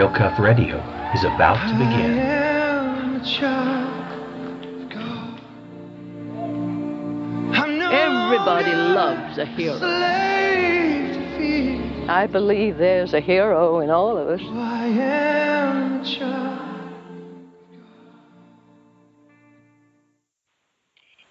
Real 0.00 0.14
Cuff 0.14 0.38
Radio 0.38 0.78
is 1.14 1.24
about 1.24 1.60
to 1.68 1.74
begin. 1.74 2.18
Everybody 7.92 8.72
loves 8.72 9.36
a 9.36 9.44
hero. 9.44 9.78
I 12.08 12.26
believe 12.26 12.78
there's 12.78 13.12
a 13.12 13.20
hero 13.20 13.80
in 13.80 13.90
all 13.90 14.16
of 14.16 14.28
us. 14.28 14.40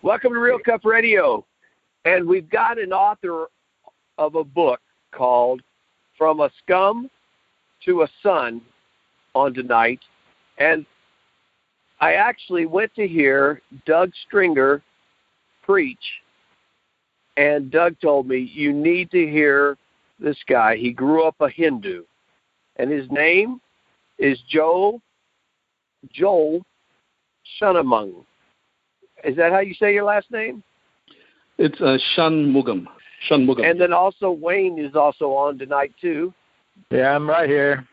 Welcome 0.03 0.33
to 0.33 0.39
Real 0.39 0.59
Cuff 0.59 0.85
Radio. 0.85 1.43
And 2.05 2.27
we've 2.27 2.47
got 2.47 2.77
an 2.77 2.93
author 2.93 3.47
of 4.19 4.35
a 4.35 4.43
book 4.43 4.79
called 5.11 5.63
From 6.19 6.39
a 6.39 6.51
Scum 6.59 7.09
to 7.85 8.03
a 8.03 8.07
Son 8.21 8.61
on 9.35 9.53
tonight. 9.53 9.99
And 10.57 10.85
I 11.99 12.13
actually 12.13 12.65
went 12.65 12.93
to 12.95 13.07
hear 13.07 13.61
Doug 13.85 14.11
Stringer 14.27 14.81
preach. 15.63 15.97
And 17.37 17.71
Doug 17.71 17.95
told 18.01 18.27
me, 18.27 18.37
you 18.37 18.73
need 18.73 19.11
to 19.11 19.25
hear 19.25 19.77
this 20.19 20.37
guy. 20.47 20.75
He 20.75 20.91
grew 20.91 21.23
up 21.23 21.35
a 21.39 21.49
Hindu. 21.49 22.03
And 22.75 22.91
his 22.91 23.09
name 23.11 23.61
is 24.17 24.39
Joel 24.49 25.01
Joel 26.13 26.65
Shanamung. 27.61 28.25
Is 29.23 29.35
that 29.35 29.51
how 29.51 29.59
you 29.59 29.73
say 29.73 29.93
your 29.93 30.05
last 30.05 30.31
name? 30.31 30.63
It's 31.57 31.79
uh, 31.81 31.97
Shanmugam. 32.15 32.85
Shanmugam. 33.29 33.69
And 33.69 33.79
then 33.79 33.91
also 33.91 34.31
Wayne 34.31 34.79
is 34.79 34.95
also 34.95 35.25
on 35.33 35.57
tonight 35.57 35.93
too. 35.99 36.33
Yeah, 36.91 37.15
I'm 37.15 37.29
right 37.29 37.49
here. 37.49 37.85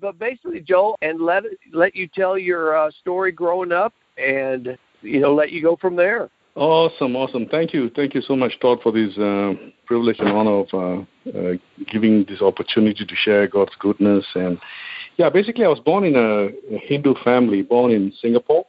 But 0.00 0.18
basically, 0.18 0.60
Joel, 0.60 0.96
and 1.02 1.20
let 1.20 1.44
let 1.72 1.94
you 1.94 2.08
tell 2.08 2.36
your 2.36 2.76
uh, 2.76 2.90
story 3.00 3.32
growing 3.32 3.72
up, 3.72 3.94
and 4.18 4.76
you 5.02 5.20
know, 5.20 5.34
let 5.34 5.52
you 5.52 5.62
go 5.62 5.76
from 5.76 5.96
there. 5.96 6.30
Awesome, 6.56 7.16
awesome. 7.16 7.46
Thank 7.46 7.74
you, 7.74 7.90
thank 7.96 8.14
you 8.14 8.22
so 8.22 8.36
much, 8.36 8.52
Todd, 8.60 8.78
for 8.82 8.92
this 8.92 9.16
uh, 9.18 9.54
privilege 9.86 10.20
and 10.20 10.28
honor 10.28 10.60
of 10.60 10.68
uh, 10.72 11.30
uh, 11.36 11.52
giving 11.90 12.24
this 12.28 12.40
opportunity 12.40 13.04
to 13.04 13.14
share 13.16 13.48
God's 13.48 13.72
goodness. 13.80 14.24
And 14.34 14.58
yeah, 15.16 15.30
basically, 15.30 15.64
I 15.64 15.68
was 15.68 15.80
born 15.80 16.04
in 16.04 16.14
a, 16.14 16.74
a 16.74 16.78
Hindu 16.78 17.14
family, 17.24 17.62
born 17.62 17.90
in 17.90 18.12
Singapore, 18.20 18.66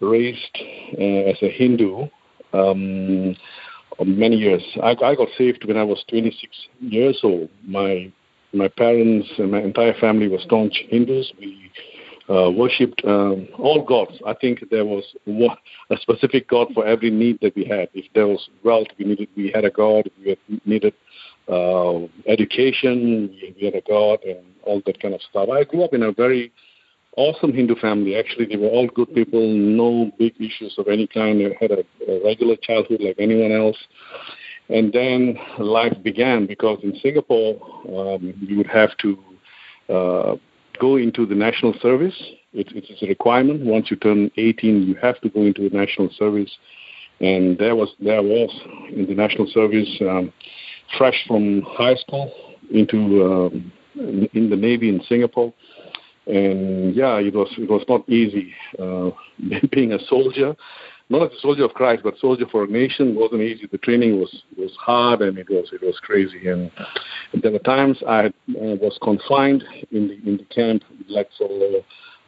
raised 0.00 0.56
uh, 0.98 1.30
as 1.30 1.36
a 1.42 1.50
Hindu 1.50 2.06
um, 2.52 3.34
many 4.04 4.36
years. 4.36 4.62
I, 4.82 4.90
I 4.90 5.14
got 5.16 5.28
saved 5.36 5.64
when 5.64 5.76
I 5.76 5.82
was 5.82 6.04
26 6.08 6.56
years 6.80 7.18
old. 7.24 7.48
My 7.66 8.12
my 8.52 8.68
parents 8.68 9.28
and 9.38 9.50
my 9.50 9.60
entire 9.60 9.94
family 9.94 10.28
were 10.28 10.38
staunch 10.40 10.84
Hindus. 10.88 11.32
We 11.38 11.70
uh, 12.28 12.50
worshipped 12.50 13.02
um, 13.04 13.48
all 13.58 13.84
gods. 13.84 14.18
I 14.26 14.34
think 14.34 14.70
there 14.70 14.84
was 14.84 15.04
one, 15.24 15.56
a 15.90 15.96
specific 15.96 16.48
god 16.48 16.68
for 16.74 16.86
every 16.86 17.10
need 17.10 17.38
that 17.42 17.56
we 17.56 17.64
had. 17.64 17.88
If 17.92 18.06
there 18.14 18.26
was 18.26 18.48
wealth, 18.64 18.88
we 18.98 19.04
needed 19.04 19.28
we 19.36 19.50
had 19.52 19.64
a 19.64 19.70
god. 19.70 20.10
If 20.20 20.38
we 20.48 20.60
needed 20.64 20.94
uh, 21.48 22.06
education, 22.26 23.30
we, 23.30 23.54
we 23.60 23.64
had 23.64 23.74
a 23.74 23.82
god, 23.82 24.20
and 24.24 24.44
all 24.62 24.80
that 24.86 25.00
kind 25.00 25.14
of 25.14 25.20
stuff. 25.22 25.48
I 25.48 25.64
grew 25.64 25.82
up 25.82 25.94
in 25.94 26.04
a 26.04 26.12
very 26.12 26.52
awesome 27.16 27.52
Hindu 27.52 27.74
family. 27.76 28.16
Actually, 28.16 28.46
they 28.46 28.56
were 28.56 28.68
all 28.68 28.86
good 28.86 29.12
people, 29.14 29.40
no 29.48 30.12
big 30.18 30.34
issues 30.40 30.76
of 30.78 30.86
any 30.88 31.06
kind. 31.06 31.40
They 31.40 31.56
had 31.60 31.72
a, 31.72 31.84
a 32.08 32.24
regular 32.24 32.56
childhood 32.56 33.00
like 33.00 33.16
anyone 33.18 33.52
else. 33.52 33.76
And 34.72 34.92
then 34.92 35.38
life 35.58 35.96
began 36.02 36.46
because 36.46 36.78
in 36.82 36.94
Singapore, 37.02 37.58
um, 37.88 38.34
you 38.40 38.56
would 38.56 38.68
have 38.68 38.96
to 38.98 39.18
uh, 39.88 40.36
go 40.80 40.96
into 40.96 41.26
the 41.26 41.34
national 41.34 41.74
service. 41.80 42.14
It, 42.52 42.68
it's 42.72 43.02
a 43.02 43.06
requirement. 43.06 43.64
Once 43.64 43.90
you 43.90 43.96
turn 43.96 44.30
18, 44.36 44.82
you 44.82 44.94
have 44.96 45.20
to 45.22 45.28
go 45.28 45.42
into 45.42 45.68
the 45.68 45.76
national 45.76 46.10
service. 46.16 46.50
And 47.20 47.58
there 47.58 47.76
was 47.76 47.90
there 48.00 48.22
was 48.22 48.50
in 48.90 49.06
the 49.06 49.14
national 49.14 49.46
service, 49.48 49.88
um, 50.00 50.32
fresh 50.96 51.22
from 51.26 51.62
high 51.62 51.96
school 51.96 52.32
into 52.70 52.96
um, 53.24 53.72
in 54.32 54.48
the 54.48 54.56
Navy 54.56 54.88
in 54.88 55.02
Singapore 55.06 55.52
and 56.26 56.94
yeah, 56.94 57.18
it 57.18 57.34
was 57.34 57.48
it 57.58 57.68
was 57.68 57.84
not 57.88 58.08
easy 58.08 58.54
uh, 58.78 59.10
being 59.70 59.92
a 59.92 59.98
soldier, 60.06 60.54
not 61.10 61.22
as 61.30 61.36
a 61.36 61.40
soldier 61.40 61.64
of 61.64 61.74
Christ, 61.74 62.02
but 62.04 62.16
soldier 62.18 62.46
for 62.50 62.64
a 62.64 62.68
nation 62.68 63.16
wasn't 63.16 63.42
easy. 63.42 63.68
The 63.70 63.78
training 63.78 64.18
was 64.18 64.42
was 64.56 64.74
hard 64.78 65.20
and 65.22 65.36
it 65.36 65.50
was 65.50 65.68
it 65.72 65.82
was 65.82 65.98
crazy. 66.00 66.48
And, 66.48 66.70
there 67.42 67.52
were 67.52 67.60
times 67.60 67.98
I 68.08 68.26
uh, 68.26 68.30
was 68.48 68.98
confined 69.02 69.62
in 69.92 70.08
the 70.08 70.14
in 70.28 70.36
the 70.38 70.44
camp, 70.44 70.82
like 71.08 71.28
so. 71.36 71.82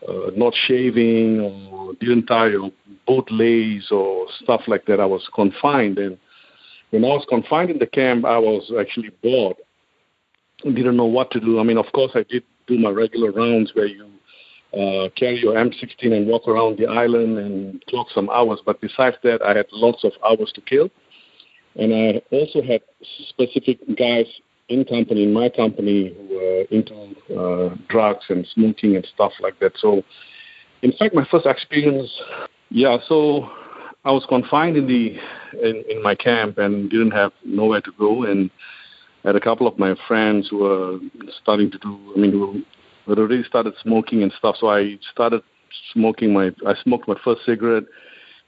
Uh, 0.08 0.32
not 0.34 0.52
shaving 0.66 1.38
or 1.40 1.94
didn't 2.00 2.26
tie 2.26 2.48
your 2.48 2.72
boot 3.06 3.24
lace 3.30 3.86
or 3.92 4.26
stuff 4.42 4.60
like 4.66 4.84
that. 4.86 4.98
I 4.98 5.06
was 5.06 5.28
confined, 5.32 5.96
and 5.98 6.18
when 6.90 7.04
I 7.04 7.08
was 7.08 7.24
confined 7.28 7.70
in 7.70 7.78
the 7.78 7.86
camp, 7.86 8.24
I 8.24 8.36
was 8.36 8.72
actually 8.80 9.10
bored. 9.22 9.56
Didn't 10.64 10.96
know 10.96 11.04
what 11.04 11.30
to 11.30 11.40
do. 11.40 11.60
I 11.60 11.62
mean, 11.62 11.78
of 11.78 11.86
course, 11.92 12.10
I 12.16 12.24
did 12.28 12.42
do 12.66 12.78
my 12.78 12.90
regular 12.90 13.30
rounds 13.30 13.70
where 13.74 13.86
you 13.86 14.10
uh, 14.74 15.08
carry 15.16 15.38
your 15.40 15.54
M16 15.54 16.12
and 16.12 16.26
walk 16.26 16.48
around 16.48 16.78
the 16.78 16.86
island 16.86 17.38
and 17.38 17.84
clock 17.86 18.08
some 18.14 18.30
hours. 18.30 18.60
But 18.64 18.80
besides 18.80 19.16
that, 19.22 19.42
I 19.42 19.56
had 19.56 19.66
lots 19.70 20.04
of 20.04 20.12
hours 20.24 20.50
to 20.54 20.60
kill. 20.62 20.88
And 21.76 21.94
I 21.94 22.22
also 22.30 22.62
had 22.62 22.80
specific 23.28 23.78
guys 23.96 24.26
in 24.68 24.84
company, 24.84 25.24
in 25.24 25.32
my 25.32 25.48
company, 25.48 26.14
who 26.16 26.34
were 26.34 26.62
into 26.70 26.94
uh, 27.38 27.74
drugs 27.88 28.24
and 28.28 28.46
smoking 28.54 28.96
and 28.96 29.06
stuff 29.14 29.32
like 29.40 29.58
that. 29.60 29.72
So, 29.76 30.02
in 30.82 30.92
fact, 30.92 31.14
my 31.14 31.26
first 31.30 31.46
experience, 31.46 32.10
yeah, 32.70 32.96
so 33.06 33.50
I 34.04 34.10
was 34.12 34.24
confined 34.28 34.76
in 34.76 34.86
the 34.86 35.18
in, 35.62 35.84
in 35.88 36.02
my 36.02 36.14
camp 36.14 36.58
and 36.58 36.90
didn't 36.90 37.12
have 37.12 37.32
nowhere 37.44 37.80
to 37.82 37.92
go. 37.98 38.24
And 38.24 38.50
I 39.24 39.28
had 39.28 39.36
a 39.36 39.40
couple 39.40 39.66
of 39.66 39.78
my 39.78 39.94
friends 40.08 40.48
who 40.48 40.58
were 40.58 40.98
starting 41.42 41.70
to 41.70 41.78
do, 41.78 42.12
I 42.16 42.18
mean, 42.18 42.32
who 42.32 42.62
had 43.06 43.18
already 43.18 43.44
started 43.44 43.74
smoking 43.82 44.22
and 44.22 44.32
stuff. 44.38 44.56
So 44.58 44.68
I 44.68 44.98
started 45.12 45.42
smoking 45.92 46.32
my, 46.32 46.50
I 46.66 46.74
smoked 46.82 47.08
my 47.08 47.16
first 47.24 47.44
cigarette 47.44 47.84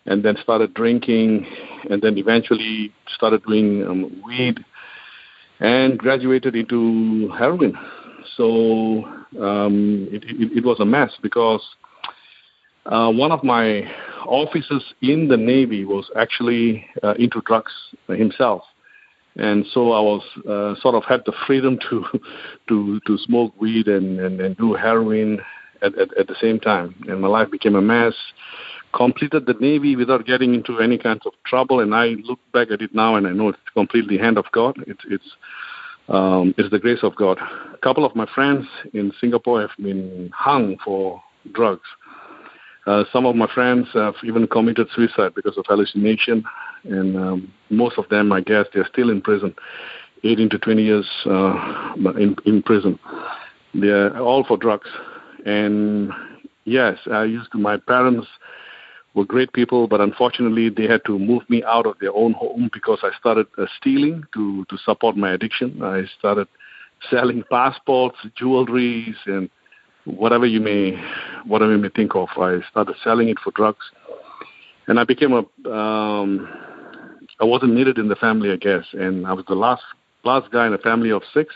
and 0.07 0.23
then 0.23 0.37
started 0.43 0.75
drinking 0.75 1.47
and 1.91 2.03
then 2.03 2.19
eventually 2.19 2.93
started 3.15 3.43
doing 3.45 3.87
um, 3.87 4.23
weed 4.25 4.59
and 5.61 5.99
graduated 5.99 6.55
into 6.55 7.29
heroin. 7.39 7.75
So 8.37 9.05
um, 9.41 10.09
it, 10.11 10.25
it, 10.25 10.59
it 10.59 10.65
was 10.65 10.81
a 10.81 10.85
mess 10.85 11.13
because 11.23 11.63
uh, 12.87 13.11
one 13.11 13.33
of 13.33 13.43
my 13.43 13.91
officers 14.27 14.83
in 15.01 15.29
the 15.29 15.37
Navy 15.37 15.85
was 15.85 16.11
actually 16.17 16.87
uh, 17.03 17.15
into 17.19 17.41
drugs 17.45 17.73
himself 18.09 18.63
and 19.37 19.65
so 19.73 19.93
I 19.93 20.01
was 20.01 20.23
uh, 20.49 20.81
sort 20.81 20.95
of 20.95 21.05
had 21.05 21.23
the 21.27 21.33
freedom 21.47 21.79
to 21.91 22.05
to 22.69 23.01
to 23.07 23.19
smoke 23.19 23.53
weed 23.61 23.89
and 23.89 24.21
and, 24.21 24.41
and 24.41 24.57
do 24.57 24.75
heroin 24.75 25.41
at, 25.83 25.99
at 25.99 26.17
at 26.17 26.27
the 26.27 26.37
same 26.41 26.61
time, 26.61 26.95
and 27.09 27.21
my 27.21 27.29
life 27.29 27.51
became 27.51 27.75
a 27.75 27.83
mess. 27.83 28.15
Completed 28.95 29.47
the 29.47 29.55
Navy 29.55 29.97
without 29.97 30.25
getting 30.25 30.55
into 30.55 30.79
any 30.79 30.99
kinds 30.99 31.23
of 31.27 31.33
trouble, 31.45 31.81
and 31.81 31.93
I 31.95 32.15
look 32.23 32.39
back 32.53 32.71
at 32.71 32.81
it 32.81 32.95
now 32.95 33.17
and 33.17 33.27
I 33.27 33.33
know 33.33 33.49
it's 33.49 33.59
completely 33.73 34.17
hand 34.19 34.39
of 34.39 34.45
God. 34.53 34.77
It's 34.87 35.03
it's 35.11 35.37
um, 36.09 36.55
it's 36.59 36.71
the 36.71 36.79
grace 36.79 37.03
of 37.03 37.17
God. 37.17 37.39
A 37.73 37.79
couple 37.79 38.05
of 38.05 38.15
my 38.15 38.27
friends 38.35 38.67
in 38.93 39.13
Singapore 39.21 39.63
have 39.63 39.77
been 39.79 40.31
hung 40.33 40.77
for 40.85 41.23
drugs. 41.53 41.89
Uh, 42.87 43.05
some 43.13 43.25
of 43.25 43.35
my 43.35 43.47
friends 43.53 43.89
have 43.95 44.15
even 44.25 44.47
committed 44.47 44.89
suicide 44.95 45.35
because 45.35 45.57
of 45.57 45.65
hallucination, 45.67 46.45
and 46.85 47.17
um, 47.17 47.53
most 47.71 47.97
of 47.99 48.09
them, 48.11 48.31
I 48.31 48.41
guess, 48.41 48.67
they're 48.75 48.89
still 48.93 49.11
in 49.11 49.23
prison, 49.23 49.55
18 50.23 50.51
to 50.51 50.59
20 50.59 50.83
years 50.83 51.09
uh, 51.27 51.95
in, 52.19 52.37
in 52.45 52.63
prison. 52.63 52.99
They're 53.75 54.19
all 54.19 54.45
for 54.45 54.57
drugs. 54.57 54.89
And 55.47 56.13
yes, 56.65 56.99
I 57.11 57.25
used 57.25 57.53
to, 57.53 57.59
my 57.59 57.79
parents 57.79 58.27
were 59.15 59.25
great 59.25 59.53
people, 59.53 59.87
but 59.87 60.01
unfortunately, 60.01 60.69
they 60.69 60.87
had 60.87 61.05
to 61.07 61.19
move 61.19 61.49
me 61.49 61.63
out 61.65 61.87
of 61.87 61.99
their 62.01 62.15
own 62.15 62.33
home 62.33 62.69
because 62.73 62.99
I 63.03 63.11
started 63.19 63.47
uh, 63.57 63.67
stealing 63.81 64.25
to, 64.35 64.67
to 64.69 64.77
support 64.79 65.17
my 65.17 65.33
addiction. 65.33 65.83
I 65.83 66.03
started 66.19 66.49
selling 67.11 67.45
passports, 67.51 68.19
jewelries, 68.41 69.15
and 69.27 69.49
whatever 70.05 70.47
you 70.47 70.61
may 70.61 71.01
whatever 71.47 71.73
you 71.73 71.79
may 71.79 71.91
think 71.91 72.15
of. 72.15 72.29
I 72.37 72.59
started 72.71 72.97
selling 73.03 73.29
it 73.29 73.39
for 73.43 73.51
drugs, 73.53 73.85
and 74.87 74.99
I 74.99 75.05
became 75.05 75.33
a 75.33 75.71
um, 75.71 76.49
I 77.41 77.45
wasn't 77.45 77.75
needed 77.75 77.99
in 77.99 78.09
the 78.09 78.17
family, 78.17 78.53
I 78.53 78.57
guess, 78.57 78.85
and 78.93 79.27
I 79.27 79.33
was 79.33 79.45
the 79.47 79.55
last 79.55 79.83
last 80.25 80.51
guy 80.53 80.67
in 80.67 80.73
a 80.73 80.79
family 80.79 81.11
of 81.11 81.23
six. 81.33 81.55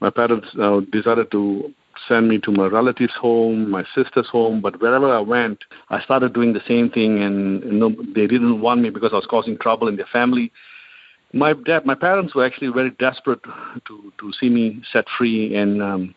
My 0.00 0.10
parents 0.10 0.48
uh, 0.60 0.80
decided 0.90 1.30
to 1.32 1.72
send 2.08 2.28
me 2.28 2.38
to 2.38 2.50
my 2.50 2.66
relatives' 2.66 3.12
home, 3.20 3.70
my 3.70 3.84
sister's 3.94 4.28
home, 4.28 4.60
but 4.60 4.80
wherever 4.80 5.14
I 5.14 5.20
went, 5.20 5.58
I 5.90 6.00
started 6.02 6.32
doing 6.32 6.54
the 6.54 6.62
same 6.66 6.90
thing, 6.90 7.22
and 7.22 7.62
you 7.62 8.12
they 8.14 8.26
didn't 8.26 8.60
want 8.60 8.80
me 8.80 8.90
because 8.90 9.10
I 9.12 9.16
was 9.16 9.26
causing 9.26 9.58
trouble 9.58 9.88
in 9.88 9.96
their 9.96 10.06
family. 10.06 10.50
My 11.32 11.52
dad, 11.52 11.86
my 11.86 11.94
parents 11.94 12.34
were 12.34 12.44
actually 12.44 12.72
very 12.72 12.90
desperate 12.90 13.42
to 13.86 14.12
to 14.18 14.32
see 14.40 14.48
me 14.48 14.82
set 14.92 15.04
free, 15.16 15.54
and 15.54 15.82
um, 15.82 16.14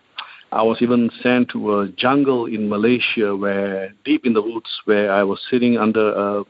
I 0.54 0.62
was 0.62 0.78
even 0.82 1.10
sent 1.24 1.50
to 1.50 1.80
a 1.80 1.88
jungle 1.90 2.46
in 2.46 2.70
Malaysia, 2.70 3.36
where 3.36 3.92
deep 4.06 4.24
in 4.24 4.34
the 4.34 4.42
woods, 4.42 4.70
where 4.86 5.12
I 5.12 5.24
was 5.24 5.42
sitting 5.50 5.80
under 5.80 6.14
a, 6.14 6.44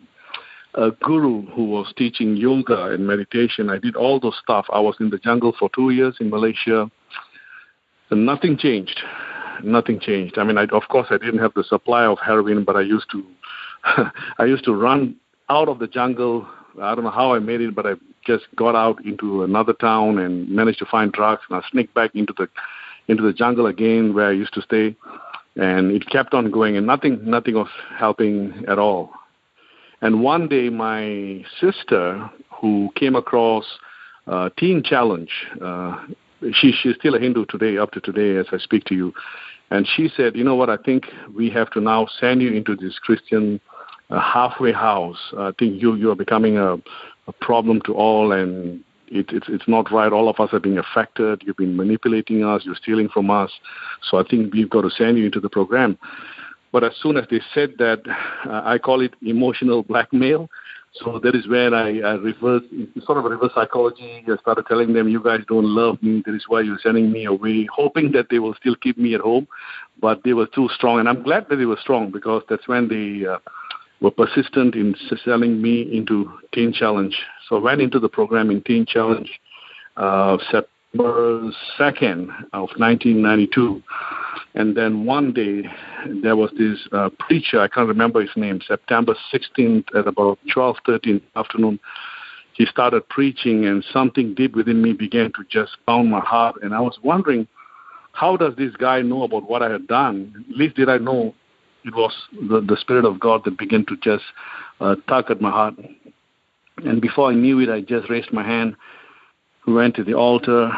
a 0.74 0.92
guru 0.92 1.46
who 1.52 1.70
was 1.70 1.94
teaching 1.98 2.36
yoga 2.36 2.88
and 2.88 3.08
meditation. 3.08 3.70
I 3.70 3.78
did 3.78 3.96
all 3.96 4.20
those 4.20 4.38
stuff. 4.44 4.66
I 4.74 4.82
was 4.82 4.98
in 5.00 5.10
the 5.10 5.20
jungle 5.20 5.54
for 5.58 5.70
two 5.74 5.92
years 5.92 6.18
in 6.20 6.30
Malaysia, 6.30 6.92
and 8.10 8.26
nothing 8.26 8.58
changed. 8.58 9.00
Nothing 9.64 10.02
changed. 10.02 10.38
I 10.38 10.44
mean, 10.44 10.58
I, 10.58 10.64
of 10.74 10.84
course, 10.90 11.08
I 11.10 11.18
didn't 11.18 11.40
have 11.40 11.54
the 11.54 11.64
supply 11.64 12.04
of 12.04 12.18
heroin, 12.20 12.66
but 12.66 12.76
I 12.76 12.82
used 12.82 13.10
to, 13.12 13.24
I 14.38 14.44
used 14.44 14.66
to 14.66 14.74
run 14.74 15.16
out 15.50 15.70
of 15.70 15.80
the 15.80 15.88
jungle. 15.88 16.46
I 16.82 16.94
don't 16.94 17.06
know 17.06 17.10
how 17.10 17.34
I 17.34 17.40
made 17.40 17.62
it, 17.62 17.74
but 17.74 17.86
I 17.86 17.94
just 18.28 18.44
got 18.58 18.76
out 18.76 19.06
into 19.06 19.44
another 19.44 19.72
town 19.72 20.20
and 20.20 20.50
managed 20.50 20.80
to 20.80 20.86
find 20.88 21.10
drugs, 21.14 21.44
and 21.50 21.58
I 21.58 21.70
sneaked 21.72 21.94
back 21.94 22.12
into 22.16 22.34
the 22.38 22.50
into 23.08 23.24
the 23.24 23.34
jungle 23.34 23.68
again 23.68 24.14
where 24.14 24.28
I 24.28 24.32
used 24.32 24.54
to 24.54 24.62
stay, 24.62 24.96
and 25.56 25.92
it 25.92 26.10
kept 26.10 26.34
on 26.34 26.52
going, 26.52 26.78
and 26.78 26.88
nothing 26.88 27.20
nothing 27.24 27.56
was 27.56 27.70
helping 27.98 28.66
at 28.68 28.80
all. 28.80 29.12
And 30.02 30.22
one 30.22 30.48
day, 30.48 30.70
my 30.70 31.46
sister, 31.62 32.30
who 32.60 32.92
came 32.96 33.16
across 33.16 33.66
uh, 34.28 34.50
Teen 34.58 34.84
Challenge, 34.84 35.32
uh, 35.62 36.06
she 36.54 36.72
she's 36.72 36.96
still 36.96 37.16
a 37.16 37.20
Hindu 37.20 37.46
today, 37.46 37.78
up 37.78 37.92
to 37.92 38.02
today, 38.02 38.38
as 38.38 38.48
I 38.52 38.58
speak 38.58 38.86
to 38.86 38.96
you, 38.96 39.14
and 39.70 39.88
she 39.96 40.10
said, 40.16 40.36
you 40.36 40.44
know 40.44 40.56
what? 40.56 40.70
I 40.70 40.78
think 40.78 41.06
we 41.36 41.50
have 41.52 41.70
to 41.72 41.82
now 41.82 42.08
send 42.20 42.42
you 42.42 42.52
into 42.54 42.76
this 42.76 43.00
Christian 43.00 43.60
uh, 44.10 44.20
halfway 44.20 44.72
house. 44.72 45.34
I 45.38 45.52
think 45.58 45.82
you 45.82 45.96
you 45.96 46.12
are 46.12 46.16
becoming 46.16 46.58
a, 46.58 46.76
a 47.28 47.34
problem 47.42 47.82
to 47.86 47.94
all, 47.94 48.32
and 48.32 48.84
it, 49.14 49.28
it's 49.32 49.48
it's 49.50 49.68
not 49.68 49.92
right. 49.92 50.12
All 50.12 50.30
of 50.30 50.40
us 50.40 50.50
are 50.54 50.60
being 50.60 50.78
affected. 50.78 51.44
You've 51.46 51.58
been 51.58 51.76
manipulating 51.78 52.44
us. 52.44 52.64
You're 52.66 52.76
stealing 52.76 53.10
from 53.10 53.30
us. 53.30 53.52
So 54.10 54.18
I 54.18 54.24
think 54.24 54.54
we've 54.54 54.70
got 54.70 54.82
to 54.82 54.90
send 54.90 55.18
you 55.18 55.26
into 55.26 55.40
the 55.40 55.50
program. 55.50 55.98
But 56.72 56.84
as 56.84 56.94
soon 57.02 57.18
as 57.18 57.26
they 57.30 57.40
said 57.54 57.74
that, 57.78 58.02
uh, 58.50 58.62
I 58.66 58.80
call 58.80 59.02
it 59.02 59.14
emotional 59.22 59.84
blackmail. 59.84 60.50
So 60.94 61.20
that 61.24 61.36
is 61.36 61.48
where 61.48 61.74
I, 61.74 62.00
I 62.00 62.14
reverse, 62.14 62.64
sort 63.04 63.18
of 63.18 63.26
reverse 63.26 63.52
psychology. 63.56 64.24
I 64.28 64.36
started 64.38 64.66
telling 64.68 64.94
them, 64.94 65.08
you 65.08 65.24
guys 65.24 65.42
don't 65.48 65.66
love 65.66 66.02
me. 66.04 66.22
That 66.26 66.36
is 66.36 66.46
why 66.48 66.62
you're 66.62 66.80
sending 66.82 67.12
me 67.12 67.26
away, 67.26 67.68
hoping 67.74 68.12
that 68.12 68.28
they 68.30 68.38
will 68.38 68.54
still 68.56 68.76
keep 68.76 68.98
me 68.98 69.16
at 69.16 69.22
home. 69.22 69.48
But 70.00 70.22
they 70.24 70.34
were 70.34 70.48
too 70.48 70.70
strong. 70.76 71.00
And 71.00 71.10
I'm 71.10 71.24
glad 71.24 71.48
that 71.50 71.56
they 71.56 71.66
were 71.66 71.80
strong 71.82 72.12
because 72.12 72.44
that's 72.48 72.68
when 72.68 72.88
they 72.90 73.28
uh, 73.28 73.40
were 74.04 74.12
persistent 74.12 74.76
in 74.76 74.94
selling 75.24 75.62
me 75.62 75.82
into 75.98 76.30
Teen 76.54 76.74
Challenge. 76.74 77.18
So 77.48 77.56
I 77.56 77.60
went 77.60 77.82
into 77.82 78.00
the 78.00 78.10
program 78.10 78.52
in 78.52 78.62
Teen 78.62 78.86
Challenge 78.86 79.30
uh, 79.96 80.38
September 80.52 81.50
2nd 81.80 82.28
of 82.52 82.70
1992. 82.76 83.82
And 84.56 84.76
then 84.76 85.06
one 85.06 85.32
day 85.32 85.64
there 86.22 86.36
was 86.36 86.52
this 86.58 86.86
uh, 86.92 87.10
preacher, 87.18 87.62
I 87.62 87.70
can't 87.70 87.88
remember 87.88 88.20
his 88.20 88.36
name, 88.36 88.60
September 88.68 89.16
16th 89.34 89.86
at 89.98 90.06
about 90.06 90.38
12.30 90.54 91.22
afternoon. 91.38 91.80
He 92.56 92.66
started 92.66 93.08
preaching 93.08 93.66
and 93.66 93.86
something 93.92 94.36
deep 94.36 94.54
within 94.54 94.82
me 94.82 94.92
began 94.92 95.32
to 95.32 95.46
just 95.50 95.78
pound 95.88 96.12
my 96.12 96.20
heart. 96.20 96.58
And 96.62 96.76
I 96.76 96.82
was 96.82 97.00
wondering, 97.04 97.48
how 98.12 98.36
does 98.36 98.54
this 98.58 98.76
guy 98.76 99.02
know 99.02 99.24
about 99.24 99.50
what 99.50 99.64
I 99.64 99.72
had 99.72 99.88
done? 99.88 100.46
At 100.50 100.58
least 100.58 100.76
did 100.76 100.90
I 100.90 100.98
know 100.98 101.34
it 101.86 101.96
was 101.96 102.14
the, 102.34 102.62
the 102.62 102.78
Spirit 102.80 103.06
of 103.06 103.20
God 103.20 103.44
that 103.46 103.58
began 103.58 103.86
to 103.86 103.98
just 103.98 104.24
uh, 104.80 104.96
tug 105.08 105.30
at 105.30 105.42
my 105.42 105.50
heart. 105.50 105.76
And 106.78 107.02
before 107.02 107.32
I 107.32 107.36
knew 107.36 107.60
it, 107.60 107.70
I 107.70 107.82
just 107.82 108.10
raised 108.10 108.34
my 108.34 108.44
hand, 108.44 108.76
went 109.68 109.96
to 109.96 110.04
the 110.04 110.14
altar, 110.14 110.72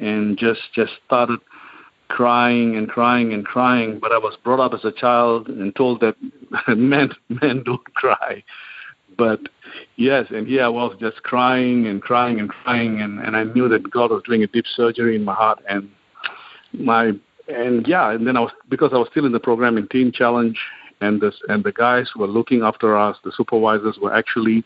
and 0.00 0.38
just 0.38 0.60
just 0.74 0.92
started 1.06 1.40
crying 2.08 2.76
and 2.76 2.88
crying 2.88 3.32
and 3.32 3.44
crying. 3.44 3.98
But 4.00 4.12
I 4.12 4.18
was 4.18 4.36
brought 4.42 4.60
up 4.60 4.74
as 4.74 4.84
a 4.84 4.92
child 4.92 5.48
and 5.48 5.74
told 5.74 6.00
that 6.00 6.16
men 6.68 7.10
men 7.28 7.62
don't 7.64 7.94
cry. 7.94 8.42
But 9.16 9.40
yes, 9.96 10.26
and 10.30 10.46
here 10.46 10.64
I 10.64 10.68
was 10.68 10.96
just 11.00 11.22
crying 11.22 11.86
and 11.86 12.00
crying 12.00 12.40
and 12.40 12.48
crying, 12.48 13.00
and, 13.00 13.20
and 13.20 13.36
I 13.36 13.44
knew 13.44 13.68
that 13.68 13.90
God 13.90 14.10
was 14.10 14.22
doing 14.24 14.42
a 14.42 14.46
deep 14.46 14.64
surgery 14.74 15.16
in 15.16 15.24
my 15.24 15.34
heart, 15.34 15.62
and 15.68 15.90
my 16.72 17.12
and 17.48 17.86
yeah, 17.86 18.12
and 18.12 18.26
then 18.26 18.36
I 18.36 18.40
was 18.40 18.52
because 18.68 18.90
I 18.92 18.98
was 18.98 19.08
still 19.10 19.26
in 19.26 19.32
the 19.32 19.40
program 19.40 19.76
in 19.76 19.88
Teen 19.88 20.12
Challenge, 20.12 20.58
and 21.00 21.20
this 21.20 21.34
and 21.48 21.64
the 21.64 21.72
guys 21.72 22.10
who 22.12 22.20
were 22.20 22.26
looking 22.26 22.62
after 22.62 22.96
us, 22.96 23.16
the 23.24 23.32
supervisors 23.32 23.98
were 24.00 24.14
actually 24.14 24.64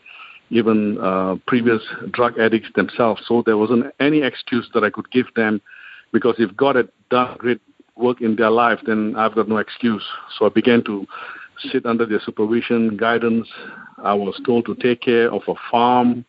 even 0.51 0.97
uh, 0.99 1.35
previous 1.47 1.81
drug 2.11 2.37
addicts 2.37 2.69
themselves. 2.75 3.23
So 3.27 3.43
there 3.45 3.57
wasn't 3.57 3.93
any 3.99 4.21
excuse 4.21 4.69
that 4.73 4.83
I 4.83 4.89
could 4.89 5.09
give 5.11 5.25
them, 5.35 5.61
because 6.13 6.35
if 6.37 6.55
God 6.55 6.75
had 6.75 6.89
done 7.09 7.35
great 7.39 7.61
work 7.95 8.21
in 8.21 8.35
their 8.35 8.51
life, 8.51 8.79
then 8.85 9.15
I've 9.15 9.35
got 9.35 9.49
no 9.49 9.57
excuse. 9.57 10.03
So 10.37 10.45
I 10.45 10.49
began 10.49 10.83
to 10.83 11.07
sit 11.71 11.85
under 11.85 12.05
their 12.05 12.19
supervision, 12.19 12.97
guidance. 12.97 13.47
I 14.03 14.13
was 14.13 14.39
told 14.45 14.65
to 14.65 14.75
take 14.75 15.01
care 15.01 15.31
of 15.31 15.41
a 15.47 15.55
farm 15.71 16.25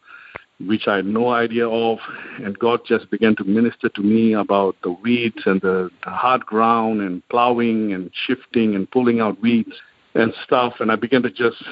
which 0.61 0.87
I 0.87 0.97
had 0.97 1.07
no 1.07 1.29
idea 1.31 1.69
of. 1.69 1.99
And 2.43 2.59
God 2.59 2.81
just 2.87 3.11
began 3.11 3.37
to 3.37 3.45
minister 3.45 3.89
to 3.91 4.01
me 4.01 4.35
about 4.35 4.77
the 4.83 4.91
weeds 4.91 5.43
and 5.45 5.61
the, 5.61 5.91
the 6.05 6.11
hard 6.11 6.47
ground 6.47 7.01
and 7.01 7.27
plowing 7.29 7.93
and 7.93 8.11
shifting 8.27 8.75
and 8.75 8.91
pulling 8.91 9.21
out 9.21 9.41
weeds 9.41 9.73
and 10.15 10.33
stuff. 10.45 10.75
And 10.81 10.91
I 10.91 10.97
began 10.97 11.23
to 11.23 11.31
just 11.31 11.63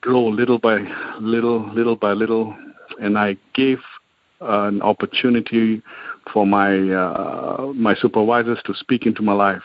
grow 0.00 0.24
little 0.26 0.58
by 0.58 0.78
little, 1.20 1.72
little 1.74 1.96
by 1.96 2.12
little. 2.12 2.56
And 3.00 3.18
I 3.18 3.36
gave 3.54 3.78
uh, 4.40 4.68
an 4.68 4.82
opportunity 4.82 5.82
for 6.32 6.46
my 6.46 6.76
uh, 6.76 7.72
my 7.74 7.94
supervisors 7.94 8.58
to 8.66 8.74
speak 8.74 9.06
into 9.06 9.22
my 9.22 9.32
life. 9.32 9.62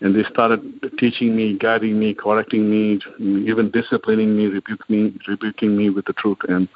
And 0.00 0.16
they 0.16 0.24
started 0.28 0.60
teaching 0.98 1.36
me, 1.36 1.56
guiding 1.56 1.96
me, 1.96 2.12
correcting 2.12 2.68
me, 2.68 3.00
even 3.20 3.70
disciplining 3.70 4.36
me, 4.36 4.46
rebuking 4.46 4.86
me, 4.88 5.18
rebuking 5.28 5.76
me 5.76 5.90
with 5.90 6.06
the 6.06 6.12
truth. 6.14 6.38
And 6.48 6.68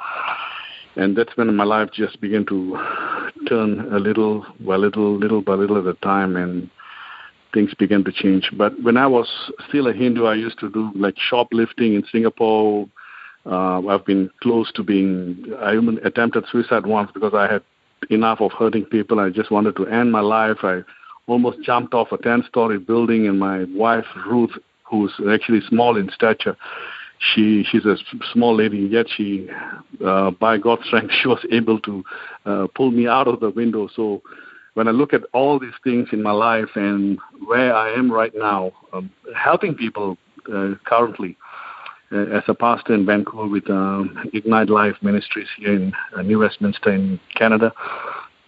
and 0.97 1.17
that's 1.17 1.37
when 1.37 1.55
my 1.55 1.65
life 1.65 1.91
just 1.93 2.21
began 2.21 2.45
to 2.47 2.79
turn 3.49 3.93
a 3.93 3.99
little 3.99 4.47
by 4.61 4.77
little, 4.77 5.17
little 5.17 5.43
by 5.43 5.53
little 5.53 5.79
at 5.79 5.87
a 5.87 5.95
time, 6.01 6.37
and 6.37 6.71
things 7.53 7.75
began 7.75 8.03
to 8.05 8.13
change. 8.13 8.51
But 8.57 8.73
when 8.83 8.97
I 8.97 9.07
was 9.07 9.29
still 9.69 9.87
a 9.89 9.93
Hindu, 9.93 10.25
I 10.25 10.35
used 10.35 10.59
to 10.61 10.71
do 10.71 10.91
like 10.95 11.15
shoplifting 11.19 11.95
in 11.95 12.05
Singapore. 12.11 12.89
Uh, 13.45 13.87
I've 13.87 14.05
been 14.05 14.31
close 14.43 14.73
to 14.73 14.83
being. 14.83 15.55
I 15.61 15.75
even 15.75 16.01
attempted 16.05 16.45
suicide 16.51 16.87
once 16.87 17.11
because 17.13 17.35
I 17.35 17.51
had 17.53 17.63
enough 18.11 18.41
of 18.41 18.53
hurting 18.53 18.87
people. 18.87 19.21
I 19.21 19.31
just 19.31 19.51
wanted 19.51 19.77
to 19.77 19.87
end 19.87 20.11
my 20.13 20.21
life. 20.21 20.59
I 20.63 20.81
almost 21.27 21.61
jumped 21.63 21.95
off 21.95 22.13
a 22.13 22.19
ten-story 22.19 22.79
building, 22.79 23.27
and 23.27 23.39
my 23.39 23.65
wife 23.75 24.07
Ruth, 24.27 24.53
who's 24.85 25.13
actually 25.31 25.61
small 25.69 25.97
in 25.97 26.11
stature, 26.11 26.57
she 27.19 27.65
she's 27.71 27.85
a 27.85 27.97
small 28.33 28.55
lady 28.55 28.79
yet 28.79 29.07
she 29.17 29.49
uh, 30.05 30.31
by 30.33 30.59
god's 30.59 30.85
strength 30.87 31.13
she 31.23 31.29
was 31.29 31.45
able 31.51 31.81
to 31.81 32.05
uh, 32.45 32.67
pull 32.75 32.91
me 32.91 33.07
out 33.07 33.29
of 33.29 33.41
the 33.41 33.51
window. 33.51 33.89
So 33.95 34.23
when 34.75 34.89
i 34.89 34.91
look 34.91 35.15
at 35.15 35.23
all 35.33 35.59
these 35.59 35.79
things 35.83 36.09
in 36.13 36.23
my 36.23 36.33
life 36.33 36.69
and 36.75 37.19
where 37.47 37.75
i 37.75 37.91
am 37.91 38.11
right 38.11 38.33
now 38.35 38.73
um, 38.93 39.11
helping 39.35 39.75
people 39.75 40.19
uh, 40.55 40.75
currently 40.85 41.37
uh, 42.13 42.27
as 42.27 42.43
a 42.47 42.55
pastor 42.55 42.95
in 42.95 43.07
vancouver 43.07 43.49
with 43.49 43.69
um, 43.71 44.29
ignite 44.35 44.69
life 44.69 44.97
ministries 45.03 45.49
here 45.57 45.75
in 45.75 45.93
uh, 46.17 46.23
new 46.23 46.39
westminster 46.39 46.93
in 46.93 47.19
canada 47.35 47.73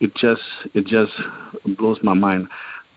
it 0.00 0.14
just 0.14 0.42
it 0.74 0.86
just 0.86 1.12
blows 1.76 1.98
my 2.02 2.14
mind. 2.14 2.48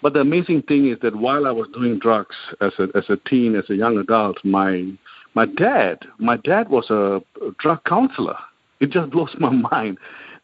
But 0.02 0.14
the 0.14 0.20
amazing 0.20 0.64
thing 0.64 0.90
is 0.90 0.98
that 1.02 1.16
while 1.16 1.48
I 1.48 1.52
was 1.52 1.68
doing 1.74 2.00
drugs 2.00 2.36
as 2.60 2.74
a 2.80 2.88
as 2.96 3.06
a 3.10 3.18
teen, 3.30 3.56
as 3.56 3.70
a 3.70 3.76
young 3.76 3.98
adult, 3.98 4.38
my 4.44 4.92
my 5.34 5.46
dad, 5.46 6.00
my 6.18 6.38
dad 6.38 6.70
was 6.70 6.90
a, 6.90 7.22
drug 7.60 7.84
counselor. 7.86 8.38
It 8.80 8.90
just 8.90 9.12
blows 9.12 9.34
my 9.40 9.50
mind 9.72 9.98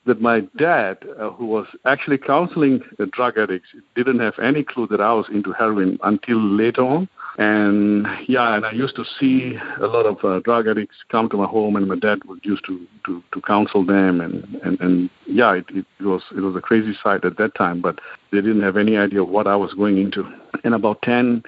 that 0.06 0.22
my 0.22 0.41
dad, 0.58 0.98
uh, 1.20 1.32
who 1.32 1.46
was 1.46 1.67
actually 1.86 2.17
counseling 2.17 2.82
drug 3.12 3.38
addicts, 3.38 3.70
didn't 3.96 4.20
have 4.20 4.39
any 4.41 4.63
clue 4.63 4.88
that 4.88 5.01
I 5.01 5.13
was 5.13 5.25
into 5.29 5.51
heroin 5.51 6.00
until 6.03 6.39
later 6.39 6.82
on. 6.82 7.10
And 7.38 8.08
yeah, 8.27 8.56
and 8.56 8.65
I 8.65 8.72
used 8.72 8.96
to 8.96 9.03
see 9.20 9.58
a 9.79 9.86
lot 9.86 10.08
of 10.08 10.24
uh, 10.24 10.39
drug 10.39 10.67
addicts 10.67 10.96
come 11.12 11.29
to 11.29 11.38
my 11.38 11.46
home, 11.46 11.75
and 11.75 11.88
my 11.88 11.96
dad 11.96 12.24
would 12.25 12.44
used 12.44 12.65
to 12.65 12.88
to, 13.06 13.24
to 13.32 13.41
counsel 13.41 13.86
them, 13.86 14.22
and 14.22 14.60
and 14.63 14.79
and 14.82 15.10
yeah, 15.27 15.53
it, 15.53 15.65
it 15.70 15.86
was 16.03 16.24
it 16.36 16.39
was 16.39 16.56
a 16.56 16.62
crazy 16.62 16.98
sight 17.03 17.25
at 17.25 17.38
that 17.38 17.53
time, 17.53 17.79
but 17.79 18.00
they 18.32 18.41
didn't 18.41 18.63
have 18.63 18.75
any 18.75 18.98
idea 18.98 19.22
of 19.22 19.29
what 19.29 19.46
I 19.46 19.56
was 19.56 19.74
going 19.75 20.00
into. 20.00 20.27
And 20.63 20.74
about 20.74 21.03
ten 21.03 21.44